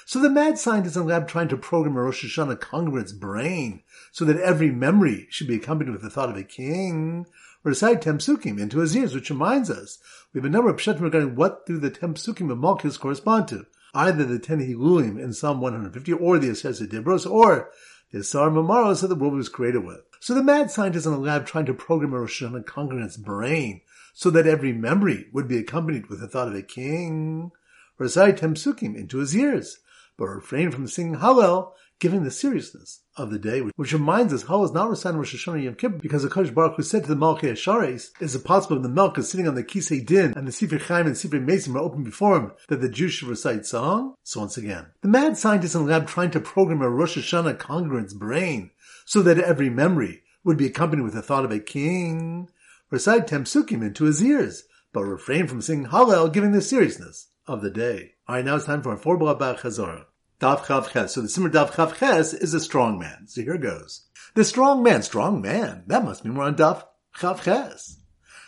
So 0.05 0.19
the 0.19 0.29
mad 0.29 0.59
scientist 0.59 0.95
in 0.95 1.01
the 1.01 1.07
lab 1.07 1.27
trying 1.27 1.47
to 1.47 1.57
program 1.57 1.97
a 1.97 2.03
Rosh 2.03 2.23
Hashanah 2.23 2.59
congregant's 2.59 3.13
brain 3.13 3.81
so 4.11 4.25
that 4.25 4.39
every 4.39 4.69
memory 4.69 5.25
should 5.31 5.47
be 5.47 5.55
accompanied 5.55 5.91
with 5.91 6.03
the 6.03 6.11
thought 6.11 6.29
of 6.29 6.37
a 6.37 6.43
king, 6.43 7.25
recite 7.63 8.03
Temsukim 8.03 8.59
into 8.59 8.77
his 8.77 8.95
ears, 8.95 9.15
which 9.15 9.31
reminds 9.31 9.71
us 9.71 9.97
we 10.31 10.37
have 10.37 10.45
a 10.45 10.49
number 10.49 10.69
of 10.69 10.77
pshatim 10.77 11.01
regarding 11.01 11.35
what 11.35 11.65
do 11.65 11.79
the 11.79 11.89
Temsukim 11.89 12.51
of 12.51 12.59
Malchus 12.59 12.97
correspond 12.97 13.47
to 13.47 13.65
either 13.95 14.25
the 14.25 14.37
ten 14.37 14.59
Hilulim 14.59 15.19
in 15.19 15.33
Psalm 15.33 15.61
150 15.61 16.13
or 16.13 16.37
the 16.37 16.49
Aseres 16.49 16.85
Dibros 16.87 17.29
or 17.29 17.71
the 18.11 18.19
Asar 18.19 18.49
Mamaros 18.49 19.01
that 19.01 19.07
the 19.07 19.15
world 19.15 19.33
was 19.33 19.49
created 19.49 19.85
with. 19.85 20.01
So 20.19 20.33
the 20.33 20.43
mad 20.43 20.69
scientist 20.69 21.05
in 21.05 21.13
the 21.13 21.17
lab 21.17 21.45
trying 21.45 21.65
to 21.65 21.73
program 21.73 22.13
a 22.13 22.19
Rosh 22.19 22.43
Hashanah 22.43 22.65
congregant's 22.65 23.17
brain 23.17 23.81
so 24.13 24.29
that 24.29 24.47
every 24.47 24.73
memory 24.73 25.27
would 25.31 25.47
be 25.47 25.57
accompanied 25.57 26.07
with 26.07 26.19
the 26.19 26.27
thought 26.27 26.47
of 26.47 26.55
a 26.55 26.61
king, 26.61 27.51
recite 27.97 28.37
Temsukim 28.37 28.95
into 28.95 29.19
his 29.19 29.35
ears, 29.35 29.79
but 30.17 30.25
refrain 30.25 30.71
from 30.71 30.87
singing 30.87 31.17
Hallel 31.17 31.71
given 31.99 32.23
the 32.23 32.31
seriousness 32.31 33.01
of 33.17 33.31
the 33.31 33.39
day, 33.39 33.59
which 33.59 33.93
reminds 33.93 34.33
us 34.33 34.43
how 34.43 34.63
is 34.63 34.73
not 34.73 34.89
recited 34.89 35.17
Rosh 35.17 35.35
Hashanah 35.35 35.63
Yom 35.63 35.75
Kippur 35.75 35.97
because 35.97 36.23
the 36.23 36.29
Kodesh 36.29 36.53
Baruch 36.53 36.75
Hu 36.75 36.83
said 36.83 37.03
to 37.03 37.09
the 37.09 37.15
Malchei 37.15 37.51
Ashares, 37.51 38.11
is 38.19 38.35
it 38.35 38.43
possible 38.43 38.79
the 38.79 38.89
Melch 38.89 39.17
is 39.17 39.29
sitting 39.29 39.47
on 39.47 39.55
the 39.55 39.63
Kisei 39.63 40.05
Din 40.05 40.33
and 40.35 40.47
the 40.47 40.51
Sifrei 40.51 40.81
Chaim 40.81 41.07
and 41.07 41.15
Sifrei 41.15 41.43
Mesim 41.43 41.75
are 41.75 41.79
open 41.79 42.03
before 42.03 42.37
him 42.37 42.51
that 42.67 42.81
the 42.81 42.89
Jews 42.89 43.13
should 43.13 43.29
recite 43.29 43.65
song? 43.65 44.15
So 44.23 44.41
once 44.41 44.57
again, 44.57 44.87
the 45.01 45.07
mad 45.07 45.37
scientist 45.37 45.75
in 45.75 45.85
the 45.85 45.91
lab 45.91 46.07
trying 46.07 46.31
to 46.31 46.39
program 46.39 46.81
a 46.81 46.89
Rosh 46.89 47.17
Hashanah 47.17 47.59
congregant's 47.59 48.13
brain 48.13 48.71
so 49.05 49.21
that 49.21 49.39
every 49.39 49.69
memory 49.69 50.23
would 50.43 50.57
be 50.57 50.67
accompanied 50.67 51.03
with 51.03 51.13
the 51.13 51.21
thought 51.21 51.45
of 51.45 51.51
a 51.51 51.59
king, 51.59 52.49
recite 52.89 53.27
Temsukim 53.27 53.81
into 53.81 54.05
his 54.05 54.21
ears, 54.23 54.63
but 54.91 55.03
refrain 55.03 55.47
from 55.47 55.61
singing 55.61 55.87
Hallel 55.87 56.31
giving 56.31 56.51
the 56.51 56.61
seriousness 56.61 57.29
of 57.47 57.61
the 57.61 57.69
day. 57.69 58.13
Alright, 58.27 58.45
now 58.45 58.55
it's 58.55 58.65
time 58.65 58.81
for 58.81 58.93
a 58.93 58.97
four 58.97 59.17
blah 59.17 59.35
Chazorah. 59.35 60.05
Dav 60.39 60.63
Chav 60.63 60.89
Ches. 60.91 61.13
So 61.13 61.21
the 61.21 61.29
Simmer 61.29 61.49
Dav 61.49 61.71
Chav 61.71 61.95
Ches 61.97 62.33
is 62.33 62.53
a 62.53 62.59
strong 62.59 62.99
man. 62.99 63.27
So 63.27 63.41
here 63.41 63.57
goes. 63.57 64.07
The 64.33 64.43
strong 64.43 64.83
man, 64.83 65.01
strong 65.01 65.41
man. 65.41 65.83
That 65.87 66.03
must 66.03 66.23
be 66.23 66.29
more 66.29 66.43
on 66.43 66.55
Dav 66.55 66.85
Chav 67.17 67.43
Ches. 67.43 68.01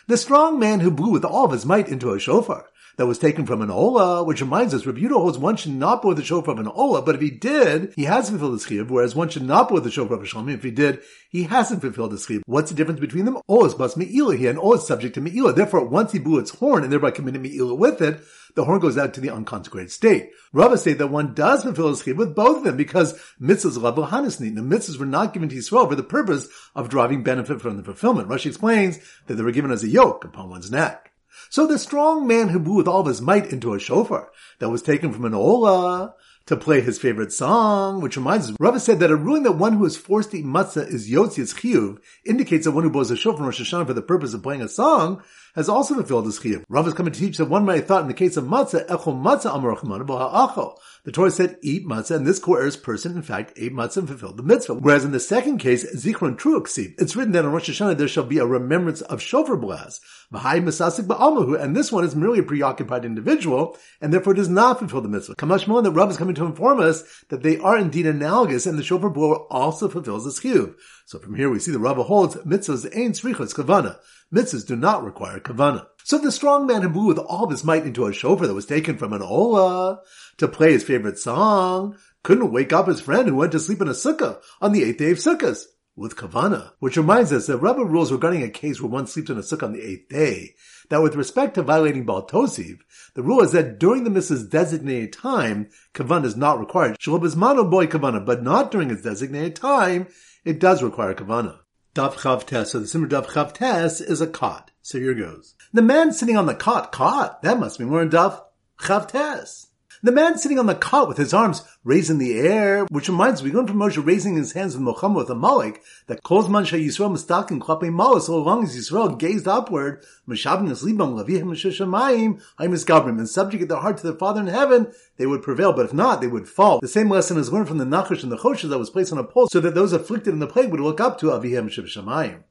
The 0.06 0.16
strong 0.16 0.58
man 0.58 0.80
who 0.80 0.90
blew 0.90 1.10
with 1.10 1.24
all 1.24 1.46
of 1.46 1.52
his 1.52 1.66
might 1.66 1.88
into 1.88 2.12
a 2.12 2.18
shofar 2.18 2.66
that 2.98 3.06
was 3.06 3.18
taken 3.18 3.46
from 3.46 3.62
an 3.62 3.70
Ola, 3.70 4.24
which 4.24 4.40
reminds 4.40 4.74
us, 4.74 4.82
Rebuta 4.82 5.12
holds 5.12 5.38
one 5.38 5.56
should 5.56 5.72
not 5.72 6.02
blow 6.02 6.14
the 6.14 6.24
shofar 6.24 6.52
of 6.52 6.58
an 6.58 6.66
Ola, 6.66 7.00
but 7.00 7.14
if 7.14 7.20
he 7.20 7.30
did, 7.30 7.94
he 7.94 8.04
has 8.04 8.28
fulfilled 8.28 8.54
his 8.54 8.66
chiyuv, 8.66 8.90
whereas 8.90 9.14
one 9.14 9.28
should 9.28 9.44
not 9.44 9.68
blow 9.68 9.78
the 9.78 9.90
shofar 9.90 10.16
of 10.16 10.22
a 10.24 10.26
Shalom. 10.26 10.48
If 10.48 10.64
he 10.64 10.72
did, 10.72 11.00
he 11.30 11.44
hasn't 11.44 11.80
fulfilled 11.80 12.10
his 12.10 12.26
chiyuv. 12.26 12.42
What's 12.46 12.70
the 12.70 12.76
difference 12.76 12.98
between 12.98 13.24
them? 13.24 13.38
Ola's 13.46 13.78
must 13.78 13.96
Me'ila 13.96 14.36
here, 14.36 14.50
and 14.50 14.58
Ola's 14.58 14.84
subject 14.84 15.14
to 15.14 15.20
Me'ila. 15.20 15.52
Therefore, 15.52 15.84
once 15.84 16.10
he 16.10 16.18
blew 16.18 16.40
its 16.40 16.50
horn 16.50 16.82
and 16.82 16.92
thereby 16.92 17.12
committed 17.12 17.40
Me'ila 17.40 17.76
with 17.76 18.02
it, 18.02 18.20
the 18.56 18.64
horn 18.64 18.80
goes 18.80 18.98
out 18.98 19.14
to 19.14 19.20
the 19.20 19.30
unconsecrated 19.30 19.92
state. 19.92 20.30
Rava 20.52 20.76
say 20.76 20.92
that 20.94 21.06
one 21.06 21.34
does 21.34 21.62
fulfill 21.62 21.90
his 21.90 22.02
chiyuv 22.02 22.16
with 22.16 22.34
both 22.34 22.58
of 22.58 22.64
them 22.64 22.76
because 22.76 23.16
mitzvahs 23.40 23.80
level 23.80 24.08
hanisni. 24.08 24.52
The 24.52 24.60
mitzvahs 24.60 24.98
were 24.98 25.06
not 25.06 25.32
given 25.32 25.48
to 25.50 25.54
Yisrael 25.54 25.88
for 25.88 25.94
the 25.94 26.02
purpose 26.02 26.48
of 26.74 26.88
driving 26.88 27.22
benefit 27.22 27.60
from 27.60 27.76
the 27.76 27.84
fulfillment. 27.84 28.28
Rashi 28.28 28.46
explains 28.46 28.98
that 29.28 29.34
they 29.34 29.42
were 29.44 29.52
given 29.52 29.70
as 29.70 29.84
a 29.84 29.88
yoke 29.88 30.24
upon 30.24 30.50
one's 30.50 30.72
neck. 30.72 31.07
So 31.50 31.66
the 31.66 31.78
strong 31.78 32.26
man 32.26 32.48
who 32.48 32.58
blew 32.58 32.76
with 32.76 32.88
all 32.88 33.00
of 33.00 33.06
his 33.06 33.22
might 33.22 33.52
into 33.52 33.74
a 33.74 33.78
shofar 33.78 34.30
that 34.58 34.68
was 34.68 34.82
taken 34.82 35.12
from 35.12 35.24
an 35.24 35.34
ola 35.34 36.14
to 36.46 36.56
play 36.56 36.80
his 36.80 36.98
favorite 36.98 37.30
song, 37.30 38.00
which 38.00 38.16
reminds 38.16 38.50
us, 38.50 38.56
Rava 38.58 38.80
said 38.80 39.00
that 39.00 39.10
a 39.10 39.16
ruling 39.16 39.42
that 39.42 39.52
one 39.52 39.74
who 39.74 39.84
is 39.84 39.98
forced 39.98 40.30
to 40.30 40.38
eat 40.38 40.46
matzah 40.46 40.88
is 40.88 41.10
yotzi's 41.10 41.52
chiyuv 41.52 41.98
indicates 42.24 42.64
that 42.64 42.72
one 42.72 42.84
who 42.84 42.90
blows 42.90 43.10
a 43.10 43.16
shofar 43.16 43.40
in 43.40 43.46
Rosh 43.46 43.60
Hashanah 43.60 43.86
for 43.86 43.92
the 43.92 44.00
purpose 44.00 44.32
of 44.32 44.42
playing 44.42 44.62
a 44.62 44.68
song 44.68 45.22
has 45.58 45.68
also 45.68 45.94
fulfilled 45.94 46.26
his 46.26 46.38
chiyuv. 46.38 46.64
Rav 46.68 46.86
is 46.86 46.94
coming 46.94 47.12
to 47.12 47.18
teach 47.18 47.36
that 47.36 47.46
one 47.46 47.64
might 47.64 47.76
have 47.76 47.86
thought 47.86 48.02
in 48.02 48.08
the 48.08 48.14
case 48.14 48.36
of 48.36 48.44
matzah, 48.44 48.86
echol 48.86 49.20
matzah 49.20 49.54
amar 49.54 50.74
The 51.04 51.12
Torah 51.12 51.30
said, 51.32 51.56
eat 51.62 51.84
matzah, 51.84 52.16
and 52.16 52.26
this 52.26 52.38
coerced 52.38 52.84
person, 52.84 53.16
in 53.16 53.22
fact, 53.22 53.52
ate 53.56 53.74
matzah 53.74 53.98
and 53.98 54.08
fulfilled 54.08 54.36
the 54.36 54.44
mitzvah. 54.44 54.74
Whereas 54.74 55.04
in 55.04 55.10
the 55.10 55.20
second 55.20 55.58
case, 55.58 55.84
zichron 55.96 56.38
truuksiv, 56.38 56.94
it's 56.98 57.16
written 57.16 57.32
that 57.32 57.44
on 57.44 57.52
Rosh 57.52 57.68
Hashanah 57.68 57.98
there 57.98 58.06
shall 58.06 58.24
be 58.24 58.38
a 58.38 58.46
remembrance 58.46 59.00
of 59.02 59.20
shofar 59.20 59.56
blast. 59.56 60.00
Mahai 60.32 60.62
masasik 60.62 61.06
ba'almahu, 61.06 61.60
and 61.60 61.74
this 61.74 61.90
one 61.90 62.04
is 62.04 62.14
merely 62.14 62.38
a 62.38 62.42
preoccupied 62.44 63.04
individual, 63.04 63.76
and 64.00 64.12
therefore 64.12 64.34
does 64.34 64.48
not 64.48 64.78
fulfill 64.78 65.00
the 65.00 65.08
mitzvah. 65.08 65.34
Kamash 65.34 65.82
that 65.82 65.90
Rav 65.90 66.10
is 66.10 66.16
coming 66.16 66.34
to 66.36 66.44
inform 66.44 66.80
us 66.80 67.02
that 67.30 67.42
they 67.42 67.58
are 67.58 67.78
indeed 67.78 68.06
analogous 68.06 68.66
and 68.66 68.78
the 68.78 68.84
shofar 68.84 69.10
blower 69.10 69.38
also 69.50 69.88
fulfills 69.88 70.24
this 70.24 70.38
chiyuv. 70.40 70.74
So 71.08 71.18
from 71.18 71.36
here 71.36 71.48
we 71.48 71.58
see 71.58 71.70
the 71.70 71.78
Rava 71.78 72.02
holds 72.02 72.36
mitzvahs 72.36 72.94
ain't 72.94 73.14
srichas 73.14 73.54
kavana. 73.54 73.96
Mitzvahs 74.30 74.66
do 74.66 74.76
not 74.76 75.02
require 75.02 75.40
kavana. 75.40 75.86
So 76.04 76.18
the 76.18 76.30
strong 76.30 76.66
man 76.66 76.82
who 76.82 76.90
blew 76.90 77.06
with 77.06 77.16
all 77.16 77.44
of 77.44 77.50
his 77.50 77.64
might 77.64 77.86
into 77.86 78.04
a 78.04 78.12
shofar 78.12 78.46
that 78.46 78.52
was 78.52 78.66
taken 78.66 78.98
from 78.98 79.14
an 79.14 79.22
ola 79.22 80.02
to 80.36 80.46
play 80.46 80.72
his 80.72 80.84
favorite 80.84 81.18
song 81.18 81.96
couldn't 82.22 82.52
wake 82.52 82.74
up 82.74 82.88
his 82.88 83.00
friend 83.00 83.26
who 83.26 83.36
went 83.36 83.52
to 83.52 83.58
sleep 83.58 83.80
in 83.80 83.88
a 83.88 83.92
sukkah 83.92 84.42
on 84.60 84.72
the 84.72 84.84
eighth 84.84 84.98
day 84.98 85.10
of 85.10 85.16
sukkahs 85.16 85.64
with 85.96 86.14
kavana. 86.14 86.72
Which 86.78 86.98
reminds 86.98 87.32
us 87.32 87.46
that 87.46 87.56
Rebbe 87.56 87.86
rules 87.86 88.12
regarding 88.12 88.42
a 88.42 88.50
case 88.50 88.78
where 88.78 88.90
one 88.90 89.06
sleeps 89.06 89.30
in 89.30 89.38
a 89.38 89.40
sukkah 89.40 89.62
on 89.62 89.72
the 89.72 89.82
eighth 89.82 90.10
day, 90.10 90.56
that 90.90 91.02
with 91.02 91.16
respect 91.16 91.54
to 91.54 91.62
violating 91.62 92.04
Baal 92.04 92.26
Tosiv, 92.26 92.80
the 93.14 93.22
rule 93.22 93.40
is 93.40 93.52
that 93.52 93.78
during 93.78 94.04
the 94.04 94.10
mitzvah's 94.10 94.46
designated 94.46 95.14
time, 95.14 95.70
kavana 95.94 96.26
is 96.26 96.36
not 96.36 96.60
required. 96.60 97.00
Shalom 97.00 97.70
boy 97.70 97.86
kavana, 97.86 98.26
but 98.26 98.42
not 98.42 98.70
during 98.70 98.90
its 98.90 99.02
designated 99.02 99.56
time, 99.56 100.06
it 100.48 100.58
does 100.58 100.82
require 100.82 101.12
kavana. 101.12 101.58
Daf 101.94 102.14
Chav 102.14 102.46
Tes, 102.46 102.70
so 102.70 102.78
the 102.78 102.86
Simmer 102.86 103.06
Daf 103.06 103.26
Chav 103.26 103.52
Tes 103.52 104.00
is 104.00 104.22
a 104.22 104.26
cot. 104.26 104.70
So 104.80 104.98
here 104.98 105.12
goes. 105.12 105.54
The 105.74 105.82
man 105.82 106.10
sitting 106.12 106.38
on 106.38 106.46
the 106.46 106.54
cot, 106.54 106.90
cot, 106.90 107.42
that 107.42 107.60
must 107.60 107.78
be 107.78 107.84
more 107.84 108.00
in 108.00 108.08
Daf 108.08 108.42
Chav 108.78 109.08
Tes. 109.08 109.67
The 110.00 110.12
man 110.12 110.38
sitting 110.38 110.60
on 110.60 110.66
the 110.66 110.76
cot 110.76 111.08
with 111.08 111.16
his 111.16 111.34
arms 111.34 111.64
raised 111.82 112.08
in 112.08 112.18
the 112.18 112.38
air, 112.38 112.84
which 112.84 113.08
reminds 113.08 113.42
me, 113.42 113.50
learn 113.50 113.66
from 113.66 113.78
Moshe 113.78 114.04
raising 114.04 114.36
his 114.36 114.52
hands 114.52 114.74
with 114.74 114.82
Muhammad 114.82 115.16
with 115.16 115.30
Amalek, 115.30 115.82
that 116.06 116.22
Kozman 116.22 116.64
Shah 116.64 116.76
Yisrael 116.76 117.10
Mistakin 117.10 117.58
Klape 117.58 117.90
Malach, 117.90 118.22
so 118.22 118.40
long 118.40 118.62
as 118.62 118.76
Yisrael 118.76 119.18
gazed 119.18 119.48
upward, 119.48 120.04
Meshabim 120.28 120.70
Eslibam 120.70 121.20
Lavihim 121.20 121.50
Sheshamayim, 121.50 122.40
I'm 122.58 122.72
Gabrim, 122.72 123.18
and 123.18 123.28
subject 123.28 123.68
their 123.68 123.78
heart 123.78 123.96
to 123.96 124.04
their 124.04 124.16
Father 124.16 124.40
in 124.40 124.46
heaven, 124.46 124.92
they 125.16 125.26
would 125.26 125.42
prevail, 125.42 125.72
but 125.72 125.86
if 125.86 125.92
not, 125.92 126.20
they 126.20 126.28
would 126.28 126.48
fall. 126.48 126.78
The 126.78 126.86
same 126.86 127.10
lesson 127.10 127.36
is 127.36 127.52
learned 127.52 127.66
from 127.66 127.78
the 127.78 127.84
Nachash 127.84 128.22
and 128.22 128.30
the 128.30 128.36
Choshes 128.36 128.70
that 128.70 128.78
was 128.78 128.90
placed 128.90 129.10
on 129.12 129.18
a 129.18 129.24
pole, 129.24 129.48
so 129.48 129.58
that 129.58 129.74
those 129.74 129.92
afflicted 129.92 130.32
in 130.32 130.38
the 130.38 130.46
plague 130.46 130.70
would 130.70 130.80
look 130.80 131.00
up 131.00 131.18
to 131.18 131.26
Avihem 131.26 131.68
Sheshamayim. 131.68 132.44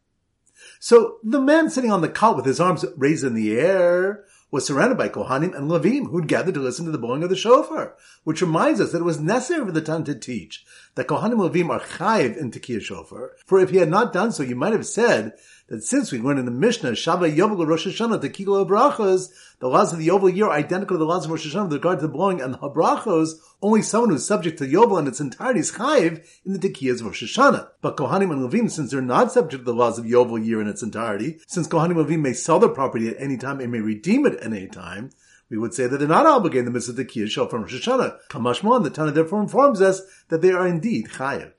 So 0.79 1.17
the 1.23 1.41
man 1.41 1.69
sitting 1.69 1.91
on 1.91 2.01
the 2.01 2.09
cot 2.09 2.35
with 2.35 2.45
his 2.45 2.59
arms 2.59 2.85
raised 2.95 3.23
in 3.23 3.33
the 3.33 3.57
air, 3.57 4.25
was 4.49 4.65
surrounded 4.65 4.97
by 4.97 5.09
Kohanim 5.09 5.55
and 5.55 5.69
Levim 5.69 6.09
who'd 6.09 6.27
gathered 6.27 6.53
to 6.53 6.59
listen 6.59 6.85
to 6.85 6.91
the 6.91 6.97
blowing 6.97 7.23
of 7.23 7.29
the 7.29 7.35
shofar, 7.35 7.95
which 8.23 8.41
reminds 8.41 8.79
us 8.79 8.91
that 8.91 8.99
it 8.99 9.05
was 9.05 9.19
necessary 9.19 9.65
for 9.65 9.71
the 9.71 9.81
Tan 9.81 10.03
to 10.05 10.15
teach 10.15 10.65
that 10.95 11.07
Kohanim 11.07 11.33
and 11.33 11.53
Levim 11.53 11.69
are 11.69 11.79
chayiv 11.79 12.37
in 12.37 12.51
Tekiyah 12.51 12.81
shofar, 12.81 13.33
for 13.45 13.59
if 13.59 13.71
he 13.71 13.77
had 13.77 13.89
not 13.89 14.13
done 14.13 14.31
so, 14.31 14.43
you 14.43 14.55
might 14.55 14.73
have 14.73 14.85
said 14.85 15.33
that 15.67 15.83
since 15.83 16.12
we 16.12 16.19
learned 16.19 16.39
in 16.39 16.45
the 16.45 16.51
Mishnah, 16.51 16.91
Shabbat 16.91 17.36
Yovel 17.36 17.67
Rosh 17.67 17.88
Hashanah, 17.88 18.21
the 18.21 18.29
Kilo 18.29 18.63
Brachos, 18.65 19.29
the 19.59 19.67
laws 19.67 19.91
of 19.91 20.00
the 20.00 20.07
Yovel 20.07 20.33
year 20.33 20.45
are 20.45 20.51
identical 20.51 20.95
to 20.95 21.00
the 21.00 21.05
laws 21.05 21.25
of 21.25 21.31
Rosh 21.31 21.47
Hashanah 21.47 21.65
with 21.65 21.74
regard 21.74 22.00
to 22.00 22.07
the 22.07 22.13
blowing 22.13 22.41
and 22.41 22.53
the 22.53 22.57
Habrachos, 22.59 23.31
only 23.62 23.81
someone 23.81 24.12
who's 24.12 24.25
subject 24.25 24.57
to 24.59 24.65
Yovel 24.65 25.00
in 25.00 25.07
its 25.07 25.19
entirety 25.19 25.59
is 25.59 25.74
chayiv 25.74 26.25
in 26.45 26.53
the 26.53 26.59
Tekiyahs 26.59 27.01
of 27.01 27.07
Rosh 27.07 27.38
Hashanah. 27.38 27.69
But 27.81 27.97
Kohanim 27.97 28.31
and 28.31 28.50
Levim, 28.50 28.71
since 28.71 28.91
they're 28.91 29.01
not 29.01 29.31
subject 29.31 29.62
to 29.62 29.65
the 29.65 29.77
laws 29.77 30.00
of 30.00 30.05
Yovel 30.05 30.43
year 30.43 30.62
in 30.62 30.67
its 30.67 30.83
entirety, 30.83 31.39
since 31.47 31.67
Kohanim 31.67 32.00
and 32.00 32.07
Levim 32.07 32.21
may 32.21 32.33
sell 32.33 32.59
their 32.59 32.69
property 32.69 33.09
at 33.09 33.19
any 33.19 33.38
time 33.38 33.59
and 33.59 33.71
may 33.71 33.79
redeem 33.79 34.25
it 34.25 34.36
at 34.36 34.45
any 34.45 34.67
time, 34.67 35.09
we 35.50 35.57
would 35.57 35.74
say 35.74 35.88
that 35.88 35.97
they're 35.97 36.07
not 36.07 36.25
obligated 36.25 36.59
in 36.59 36.65
the 36.65 36.71
midst 36.71 36.89
mitzvah 36.89 37.05
Tekiyah 37.05 37.29
show 37.29 37.47
from 37.47 37.63
Rosh 37.63 37.88
Hashanah. 37.88 38.17
Kamashmon, 38.29 38.83
the 38.83 38.89
Tana 38.89 39.12
therefore 39.12 39.41
informs 39.41 39.81
us 39.81 40.01
that 40.29 40.41
they 40.41 40.51
are 40.51 40.67
indeed 40.67 41.07
chayiv. 41.09 41.51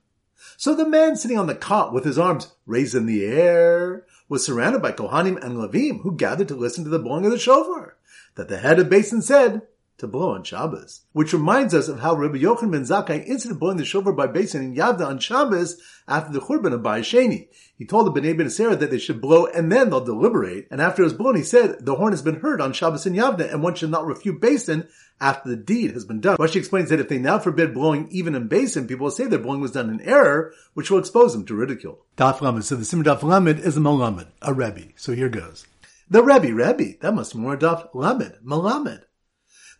So 0.56 0.74
the 0.74 0.88
man 0.88 1.16
sitting 1.16 1.38
on 1.38 1.46
the 1.46 1.54
cot 1.54 1.92
with 1.92 2.04
his 2.04 2.18
arms 2.18 2.52
raised 2.66 2.94
in 2.94 3.06
the 3.06 3.24
air 3.24 4.06
was 4.28 4.44
surrounded 4.44 4.82
by 4.82 4.92
Kohanim 4.92 5.42
and 5.42 5.56
Levim 5.56 6.02
who 6.02 6.16
gathered 6.16 6.48
to 6.48 6.54
listen 6.54 6.84
to 6.84 6.90
the 6.90 6.98
blowing 6.98 7.24
of 7.24 7.30
the 7.30 7.38
shofar. 7.38 7.96
That 8.34 8.48
the 8.48 8.58
head 8.58 8.78
of 8.78 8.88
Beis 8.88 9.10
Din 9.10 9.22
said, 9.22 9.62
to 9.98 10.06
blow 10.06 10.30
on 10.30 10.44
Shabbos. 10.44 11.02
Which 11.12 11.32
reminds 11.32 11.74
us 11.74 11.88
of 11.88 12.00
how 12.00 12.14
Rabbi 12.14 12.38
Yochanan 12.38 12.72
ben 12.72 12.82
Zakkai 12.82 13.26
instituted 13.26 13.58
blowing 13.58 13.76
the 13.76 13.84
shofar 13.84 14.12
by 14.12 14.28
Beis 14.28 14.52
Din 14.52 14.62
in 14.62 14.74
Yavna 14.74 15.06
on 15.06 15.18
Shabbos 15.18 15.80
after 16.06 16.32
the 16.32 16.40
Churban 16.40 16.72
of 16.72 16.80
Bayis 16.80 17.00
Sheni. 17.00 17.48
He 17.76 17.84
told 17.84 18.06
the 18.06 18.20
Bnei 18.20 18.36
Beseira 18.36 18.78
that 18.78 18.90
they 18.90 18.98
should 18.98 19.20
blow 19.20 19.46
and 19.46 19.70
then 19.70 19.90
they'll 19.90 20.04
deliberate. 20.04 20.68
And 20.70 20.80
after 20.80 21.02
it 21.02 21.04
was 21.04 21.12
blown, 21.12 21.36
he 21.36 21.42
said, 21.42 21.84
the 21.84 21.96
horn 21.96 22.12
has 22.12 22.22
been 22.22 22.40
heard 22.40 22.60
on 22.60 22.72
Shabbos 22.72 23.06
in 23.06 23.14
Yavna 23.14 23.52
and 23.52 23.62
one 23.62 23.74
should 23.74 23.90
not 23.90 24.06
refute 24.06 24.40
Beis 24.40 24.66
Din 24.66 24.88
after 25.20 25.48
the 25.48 25.56
deed 25.56 25.90
has 25.92 26.04
been 26.04 26.20
done. 26.20 26.36
Rashi 26.36 26.56
explains 26.56 26.90
that 26.90 27.00
if 27.00 27.08
they 27.08 27.18
now 27.18 27.40
forbid 27.40 27.74
blowing 27.74 28.08
even 28.10 28.36
in 28.36 28.48
Beis 28.48 28.74
Din, 28.74 28.86
people 28.86 29.04
will 29.04 29.10
say 29.10 29.26
their 29.26 29.40
blowing 29.40 29.60
was 29.60 29.72
done 29.72 29.90
in 29.90 30.00
error, 30.02 30.52
which 30.74 30.90
will 30.90 30.98
expose 30.98 31.32
them 31.32 31.44
to 31.46 31.54
ridicule. 31.54 32.04
Daf 32.16 32.40
Lamed. 32.40 32.64
So 32.64 32.76
the 32.76 32.84
Simmer 32.84 33.04
Daf 33.04 33.22
Lamed 33.22 33.58
is 33.58 33.76
a 33.76 33.80
Malamed, 33.80 34.28
a 34.42 34.54
Rebbe. 34.54 34.92
So 34.96 35.12
here 35.12 35.28
goes. 35.28 35.66
The 36.08 36.22
Rebbe, 36.22 36.54
Rebbe, 36.54 36.98
that 37.00 37.14
must 37.14 37.34
be 37.34 37.40
more 37.40 37.56
Daf 37.56 37.88
Lamed, 37.94 38.38
Malamed. 38.44 39.02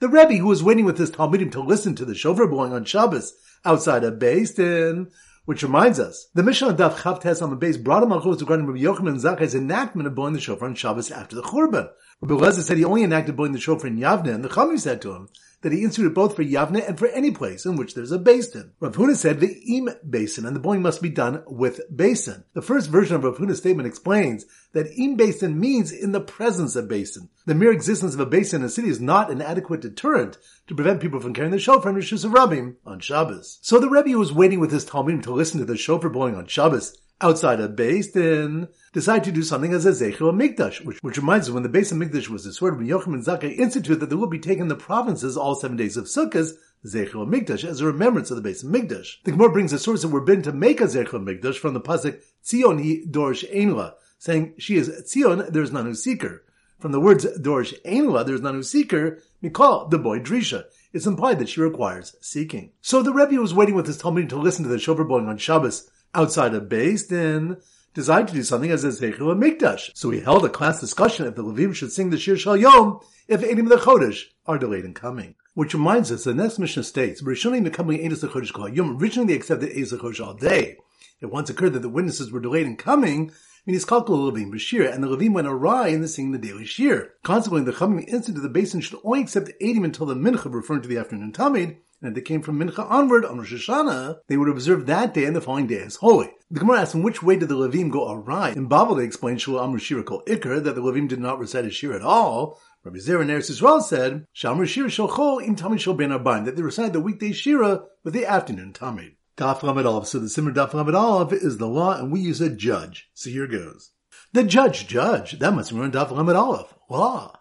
The 0.01 0.09
Rebbe, 0.09 0.35
who 0.35 0.47
was 0.47 0.63
waiting 0.63 0.85
with 0.85 0.97
his 0.97 1.11
Talmudim 1.11 1.51
to 1.51 1.61
listen 1.61 1.97
to 1.97 2.05
the 2.05 2.15
shofar 2.15 2.47
blowing 2.47 2.73
on 2.73 2.85
Shabbos 2.85 3.35
outside 3.65 4.05
a 4.05 4.13
Beis 4.13 4.55
Din, 4.55 5.11
which 5.45 5.65
reminds 5.65 5.99
us, 5.99 6.29
the 6.35 6.45
Mishnah 6.45 6.75
Daf 6.75 6.99
Chavtes 6.99 7.43
on 7.43 7.51
the 7.51 7.57
base 7.57 7.77
brought 7.77 8.05
him 8.05 8.13
on 8.13 8.23
regarding 8.23 8.67
Rabbi 8.67 8.79
Yochanan 8.79 9.21
Zakkai's 9.21 9.57
enactment 9.57 10.07
of 10.07 10.15
blowing 10.15 10.35
the 10.35 10.41
shofar 10.41 10.69
on 10.69 10.77
Shabbos 10.77 11.11
after 11.11 11.35
the 11.35 11.43
Churban. 11.43 11.91
Rabbi 12.21 12.35
Lezer 12.35 12.63
said 12.63 12.77
he 12.77 12.85
only 12.85 13.03
enacted 13.03 13.35
blowing 13.35 13.51
the 13.51 13.59
shofar 13.59 13.89
in 13.89 13.99
Yavne, 13.99 14.33
and 14.33 14.45
the 14.45 14.49
Chami 14.49 14.79
said 14.79 15.03
to 15.03 15.15
him, 15.15 15.29
that 15.63 15.73
he 15.73 15.83
instituted 15.83 16.15
both 16.15 16.37
for 16.37 16.45
Yavne 16.45 16.87
and 16.87 16.99
for 16.99 17.09
any 17.09 17.31
place 17.31 17.67
in 17.67 17.77
which 17.77 17.95
there's 17.95 18.13
a 18.13 18.19
Beis 18.19 18.53
Din. 18.53 18.73
Rav 18.81 18.97
Huna 18.97 19.17
said 19.17 19.41
the 19.41 19.55
im 19.67 19.89
Beis 20.09 20.37
Din, 20.37 20.47
and 20.47 20.55
the 20.55 20.61
blowing 20.61 20.83
must 20.83 21.03
be 21.03 21.09
done 21.09 21.43
with 21.47 21.81
Beis 21.95 22.27
Din. 22.27 22.45
The 22.55 22.63
first 22.63 22.91
version 22.91 23.17
of 23.17 23.25
Rav 23.25 23.39
Huna's 23.39 23.59
statement 23.59 23.89
explains 23.89 24.47
that 24.73 24.93
im 24.99 25.17
Beis 25.17 25.41
Din 25.41 25.59
means 25.59 25.91
in 25.91 26.13
the 26.13 26.21
presence 26.21 26.77
of 26.77 26.87
Beis 26.87 27.15
Din. 27.15 27.29
The 27.47 27.55
mere 27.55 27.73
existence 27.73 28.15
of 28.15 28.21
a 28.21 28.27
basin 28.27 28.61
in 28.61 28.67
a 28.67 28.69
city 28.69 28.89
is 28.89 29.01
not 29.01 29.31
an 29.31 29.41
adequate 29.41 29.81
deterrent 29.81 30.37
to 30.67 30.75
prevent 30.75 31.01
people 31.01 31.19
from 31.19 31.33
carrying 31.33 31.53
the 31.53 31.59
shofar 31.59 31.91
in 31.91 31.97
Rishus 31.97 32.25
of 32.25 32.33
Rabim 32.33 32.77
on 32.85 33.01
Shabbos. 33.01 33.59
So 33.63 33.79
the 33.79 33.89
Rebbe 33.89 34.19
was 34.19 34.33
waiting 34.33 34.61
with 34.61 34.71
his 34.71 34.85
Talmudim 34.85 35.23
to 35.23 35.33
listen 35.33 35.59
to 35.59 35.65
the 35.65 35.77
shofar 35.77 36.11
blowing 36.11 36.37
on 36.37 36.47
Shabbos 36.47 36.97
outside 37.21 37.61
of 37.61 37.73
Beis 37.73 38.13
Din, 38.13 38.69
decided 38.93 39.25
to 39.25 39.33
do 39.33 39.43
something 39.43 39.73
as 39.73 39.87
a 39.87 39.91
Zechel 39.91 40.33
Mikdash, 40.33 40.85
which, 40.85 40.99
which 41.03 41.17
reminds 41.17 41.49
us 41.49 41.53
when 41.53 41.63
the 41.63 41.69
base 41.69 41.91
of 41.91 41.99
Mikdash 41.99 42.29
was 42.29 42.45
destroyed, 42.45 42.77
when 42.77 42.87
Yochanan 42.87 43.25
Zakkai 43.25 43.57
instituted 43.57 44.01
that 44.01 44.09
there 44.09 44.19
would 44.19 44.31
be 44.31 44.39
taken 44.39 44.69
the 44.69 44.77
provinces 44.77 45.37
all 45.37 45.55
seven 45.55 45.77
days 45.77 45.97
of 45.97 46.05
Sukkot, 46.05 46.53
Zechel 46.87 47.29
Mikdash, 47.29 47.65
as 47.65 47.81
a 47.81 47.87
remembrance 47.87 48.31
of 48.31 48.37
the 48.37 48.43
base 48.43 48.63
of 48.63 48.71
Mikdash. 48.71 49.23
The 49.25 49.33
Gemara 49.33 49.51
brings 49.51 49.73
a 49.73 49.79
source 49.79 50.03
that 50.03 50.09
we're 50.09 50.21
bidden 50.21 50.45
to 50.45 50.53
make 50.53 50.81
a 50.81 50.85
Zechel 50.85 51.25
Mikdash 51.25 51.57
from 51.57 51.75
the 51.75 51.81
pasuk 51.81 52.21
Tzion 52.45 52.79
hi 52.79 53.05
Dorsh 53.11 53.45
Einla, 53.53 53.95
saying 54.19 54.55
she 54.59 54.77
is 54.77 54.89
Tzion, 54.89 55.51
there 55.51 55.63
is 55.63 55.73
none 55.73 55.87
who 55.87 55.95
seek 55.95 56.23
her. 56.23 56.43
From 56.79 56.93
the 56.93 57.01
words 57.01 57.27
Dorsh 57.27 57.75
Einla, 57.83 58.25
there 58.25 58.37
is 58.37 58.43
none 58.43 58.55
who 58.55 58.63
seek 58.63 58.93
her, 58.93 59.19
Mikal, 59.43 59.91
the 59.91 59.99
boy 59.99 60.21
Drisha. 60.21 60.65
It's 60.93 61.07
implied 61.07 61.41
that 61.41 61.49
she 61.49 61.61
requires 61.61 62.17
seeking. 62.21 62.71
So 62.81 63.03
the 63.03 63.13
Rebbe 63.13 63.41
was 63.41 63.53
waiting 63.53 63.75
with 63.75 63.87
his 63.87 63.99
Talmud 63.99 64.31
to 64.31 64.37
listen 64.37 64.63
to 64.63 64.71
the 64.71 64.79
shofar 64.79 65.05
blowing 65.05 65.29
on 65.29 65.37
Shabbos 65.37 65.91
outside 66.15 66.55
of 66.55 66.65
Beis 66.65 67.09
Din, 67.09 67.57
designed 67.95 68.29
to 68.29 68.35
do 68.35 68.43
something 68.43 68.71
as 68.71 68.85
a 68.85 68.89
Zeichel 68.89 69.37
Mikdash. 69.37 69.91
So 69.95 70.11
he 70.11 70.21
held 70.21 70.45
a 70.45 70.49
class 70.49 70.81
discussion 70.81 71.27
if 71.27 71.35
the 71.35 71.43
Levim 71.43 71.75
should 71.75 71.93
sing 71.93 72.11
the 72.11 72.19
Shir 72.19 72.37
Shal 72.37 72.57
Yom 72.57 73.01
if 73.27 73.41
Eidim 73.41 73.69
the 73.69 73.77
Chodesh 73.77 74.25
are 74.47 74.59
delayed 74.59 74.85
in 74.85 74.95
coming. 74.95 75.35
Which 75.55 75.75
reminds 75.75 76.13
us, 76.13 76.25
the 76.25 76.35
next 76.35 76.59
Mishnah 76.59 76.85
states, 76.85 77.23
Rishonim 77.23 77.65
becoming 77.65 77.99
Eidim 77.99 78.21
the 78.21 78.29
Chodesh 78.29 78.53
Kol 78.53 78.69
Yom, 78.69 78.99
originally 78.99 79.29
they 79.29 79.37
accepted 79.37 79.71
Eidim 79.71 79.91
the 79.91 79.99
Chodesh 79.99 80.25
all 80.25 80.35
day. 80.35 80.77
It 81.21 81.27
once 81.27 81.51
occurred 81.51 81.73
that 81.73 81.83
the 81.83 81.89
witnesses 81.89 82.31
were 82.31 82.39
delayed 82.39 82.67
in 82.67 82.77
coming, 82.77 83.33
meaning 83.69 83.83
Kalkul 83.83 84.33
Levim 84.33 84.51
Bashir, 84.51 84.91
and 84.91 85.05
the 85.05 85.09
Levim 85.09 85.35
went 85.35 85.47
awry 85.47 85.89
in 85.89 86.01
the 86.01 86.09
singing 86.09 86.33
the 86.33 86.39
daily 86.39 86.65
Shir. 86.65 87.13
Consequently, 87.23 87.71
the 87.71 88.05
instant 88.09 88.39
of 88.39 88.43
the 88.43 88.49
Beis 88.49 88.73
Din 88.73 88.81
should 88.81 88.99
only 89.05 89.21
accept 89.21 89.51
Eidim 89.61 89.85
until 89.85 90.07
the 90.07 90.15
Mincha, 90.15 90.51
referring 90.51 90.81
to 90.81 90.89
the 90.89 90.97
afternoon 90.97 91.33
Tamid, 91.33 91.77
and 92.01 92.09
if 92.09 92.15
they 92.15 92.23
came 92.23 92.41
from 92.41 92.59
Mincha 92.59 92.91
onward 92.91 93.27
on 93.27 93.37
Rosh 93.37 93.69
Hashanah, 93.69 94.21
they 94.27 94.39
would 94.39 94.49
observe 94.49 94.87
that 94.87 95.13
day 95.13 95.27
and 95.27 95.37
the 95.37 95.43
following 95.43 95.67
day 95.67 95.81
as 95.81 95.97
holy. 95.97 96.31
The 96.51 96.61
Gemara 96.61 96.81
asks, 96.81 96.95
in 96.95 97.03
which 97.03 97.23
way 97.23 97.37
did 97.37 97.51
the 97.51 97.57
Levim 97.57 97.91
go 97.91 98.11
awry? 98.11 98.53
In 98.53 98.69
Babel, 98.69 98.95
they 98.95 99.05
explained 99.05 99.43
Shul 99.43 99.59
Amr 99.59 99.79
Shira 99.79 100.03
Kol 100.03 100.23
Iker, 100.27 100.65
that 100.65 100.75
the 100.75 100.81
Levim 100.81 101.07
did 101.07 101.21
not 101.21 101.39
recite 101.39 101.67
a 101.67 101.71
Shir 101.71 101.93
at 101.93 102.01
all. 102.01 102.59
Rabbi 102.85 102.97
Zera 102.97 103.21
and 103.21 103.29
Eretz 103.29 103.51
Yisrael 103.51 103.83
said, 103.83 104.25
Shamr 104.35 104.67
Shira 104.67 104.89
Shal 104.89 105.11
Chol 105.11 105.47
Im 105.47 105.57
Tamid 105.57 105.81
Shal 105.81 105.93
Ben 105.93 106.09
Arbaim, 106.09 106.47
that 106.47 106.57
they 106.57 106.63
recited 106.63 106.95
the 106.95 107.01
weekday 107.01 107.33
Shira 107.33 107.83
with 108.03 108.15
the 108.15 108.25
afternoon 108.25 108.73
Tamid. 108.73 109.17
Daf 109.39 109.63
Lamed 109.63 110.07
So 110.09 110.19
the 110.19 110.29
Simmer 110.29 110.53
Daf 110.53 110.75
Aleph 110.75 111.33
is 111.33 111.59
the 111.59 111.69
law, 111.69 111.97
and 111.97 112.11
we 112.11 112.19
use 112.19 112.41
a 112.41 112.51
judge. 112.51 113.09
So 113.15 113.31
here 113.31 113.47
goes. 113.47 113.93
The 114.33 114.43
judge, 114.43 114.89
judge. 114.89 115.39
That 115.39 115.55
must 115.55 115.71
be 115.71 115.79
Daf 115.79 116.11
Aleph. 116.11 116.75
Law. 116.91 117.38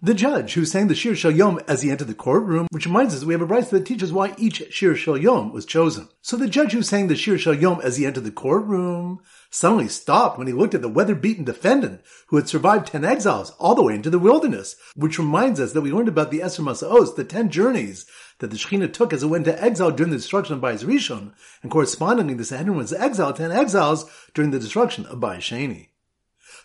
The 0.00 0.14
judge 0.14 0.52
who 0.52 0.64
sang 0.64 0.86
the 0.86 0.94
Shir 0.94 1.16
Shal 1.16 1.32
Yom 1.32 1.58
as 1.66 1.82
he 1.82 1.90
entered 1.90 2.06
the 2.06 2.14
courtroom, 2.14 2.68
which 2.70 2.86
reminds 2.86 3.16
us 3.16 3.24
we 3.24 3.34
have 3.34 3.40
a 3.40 3.46
verse 3.46 3.68
that 3.70 3.84
teaches 3.84 4.12
why 4.12 4.32
each 4.38 4.62
Shir 4.72 4.94
Shal 4.94 5.18
Yom 5.18 5.52
was 5.52 5.66
chosen. 5.66 6.08
So 6.22 6.36
the 6.36 6.46
judge 6.46 6.70
who 6.70 6.84
sang 6.84 7.08
the 7.08 7.16
Shir 7.16 7.36
Shal 7.36 7.54
Yom 7.54 7.80
as 7.82 7.96
he 7.96 8.06
entered 8.06 8.22
the 8.22 8.30
courtroom 8.30 9.18
suddenly 9.50 9.88
stopped 9.88 10.38
when 10.38 10.46
he 10.46 10.52
looked 10.52 10.76
at 10.76 10.82
the 10.82 10.88
weather-beaten 10.88 11.42
defendant 11.42 12.02
who 12.28 12.36
had 12.36 12.48
survived 12.48 12.86
ten 12.86 13.04
exiles 13.04 13.50
all 13.58 13.74
the 13.74 13.82
way 13.82 13.96
into 13.96 14.08
the 14.08 14.20
wilderness, 14.20 14.76
which 14.94 15.18
reminds 15.18 15.58
us 15.58 15.72
that 15.72 15.80
we 15.80 15.90
learned 15.90 16.06
about 16.06 16.30
the 16.30 16.42
Esser 16.42 16.62
Masaos, 16.62 17.16
the 17.16 17.24
ten 17.24 17.50
journeys 17.50 18.06
that 18.38 18.52
the 18.52 18.56
Shekhinah 18.56 18.92
took 18.92 19.12
as 19.12 19.24
it 19.24 19.26
went 19.26 19.46
to 19.46 19.60
exile 19.60 19.90
during 19.90 20.12
the 20.12 20.18
destruction 20.18 20.54
of 20.54 20.60
Bayis 20.60 20.84
Rishon, 20.84 21.32
and 21.64 21.72
correspondingly 21.72 22.34
the 22.34 22.44
Sanhedrin 22.44 22.76
was 22.76 22.92
exiled 22.92 23.34
ten 23.34 23.50
exiles 23.50 24.08
during 24.32 24.52
the 24.52 24.60
destruction 24.60 25.06
of 25.06 25.18
Bayis 25.18 25.38
Sheni. 25.38 25.88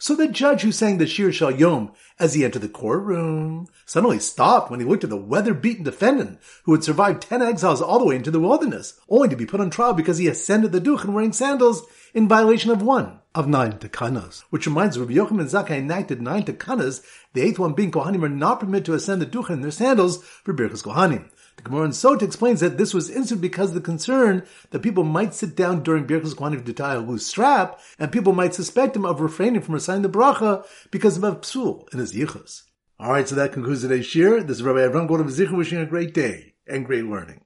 So 0.03 0.17
the 0.17 0.27
judge 0.27 0.63
who 0.63 0.73
sang 0.73 0.97
the 0.97 1.07
Shir 1.07 1.31
Shal 1.31 1.51
Yom 1.51 1.93
as 2.19 2.33
he 2.33 2.43
entered 2.43 2.61
the 2.61 2.67
courtroom 2.67 3.69
suddenly 3.85 4.19
stopped 4.19 4.69
when 4.69 4.81
he 4.81 4.85
looked 4.85 5.05
at 5.05 5.09
the 5.09 5.15
weather-beaten 5.15 5.85
defendant 5.85 6.39
who 6.63 6.73
had 6.73 6.83
survived 6.83 7.21
ten 7.21 7.41
exiles 7.41 7.81
all 7.81 7.99
the 7.99 8.05
way 8.07 8.17
into 8.17 8.29
the 8.29 8.41
wilderness, 8.41 8.99
only 9.07 9.29
to 9.29 9.37
be 9.37 9.45
put 9.45 9.61
on 9.61 9.69
trial 9.69 9.93
because 9.93 10.17
he 10.17 10.27
ascended 10.27 10.73
the 10.73 10.81
duchen 10.81 11.13
wearing 11.13 11.31
sandals 11.31 11.83
in 12.13 12.27
violation 12.27 12.69
of 12.69 12.81
one 12.81 13.19
of 13.33 13.47
nine 13.47 13.79
takanas. 13.79 14.41
Which 14.49 14.65
reminds 14.65 14.99
Rabbi 14.99 15.13
Yochanan 15.13 15.39
and 15.39 15.49
Zakkai 15.49 15.77
enacted 15.77 16.21
nine 16.21 16.43
takanas, 16.43 17.01
the 17.31 17.41
eighth 17.41 17.57
one 17.57 17.71
being 17.71 17.89
Kohanim 17.89 18.23
are 18.23 18.29
not 18.29 18.59
permitted 18.59 18.83
to 18.87 18.95
ascend 18.95 19.21
the 19.21 19.25
duchen 19.25 19.51
in 19.51 19.61
their 19.61 19.71
sandals 19.71 20.21
for 20.21 20.53
Birchas 20.53 20.83
Kohanim. 20.83 21.29
The 21.57 21.63
Gemara 21.63 21.85
in 21.85 21.91
Sota 21.91 22.23
explains 22.23 22.59
that 22.59 22.77
this 22.77 22.93
was 22.93 23.09
instituted 23.09 23.41
because 23.41 23.69
of 23.69 23.75
the 23.75 23.81
concern 23.81 24.43
that 24.71 24.81
people 24.81 25.03
might 25.03 25.33
sit 25.33 25.55
down 25.55 25.83
during 25.83 26.05
Birchas 26.05 26.35
Kohanim 26.35 26.65
to 26.65 26.73
tie 26.73 26.95
a 26.95 26.99
loose 26.99 27.25
strap, 27.25 27.79
and 27.99 28.11
people 28.11 28.33
might 28.33 28.53
suspect 28.53 28.95
him 28.95 29.05
of 29.05 29.21
refraining 29.21 29.61
from 29.61 29.75
reciting 29.75 30.01
the 30.01 30.09
bracha 30.09 30.65
because 30.91 31.17
of 31.17 31.23
a 31.23 31.35
psul 31.35 31.91
in 31.93 31.99
his 31.99 32.13
yichus. 32.13 32.63
Alright, 32.99 33.27
so 33.27 33.35
that 33.35 33.53
concludes 33.53 33.81
today's 33.81 34.05
shir. 34.05 34.41
This 34.41 34.57
is 34.57 34.63
Rabbi 34.63 34.79
Avram 34.79 35.07
Goldman 35.07 35.57
wishing 35.57 35.79
a 35.79 35.85
great 35.85 36.13
day 36.13 36.53
and 36.67 36.85
great 36.85 37.05
learning. 37.05 37.41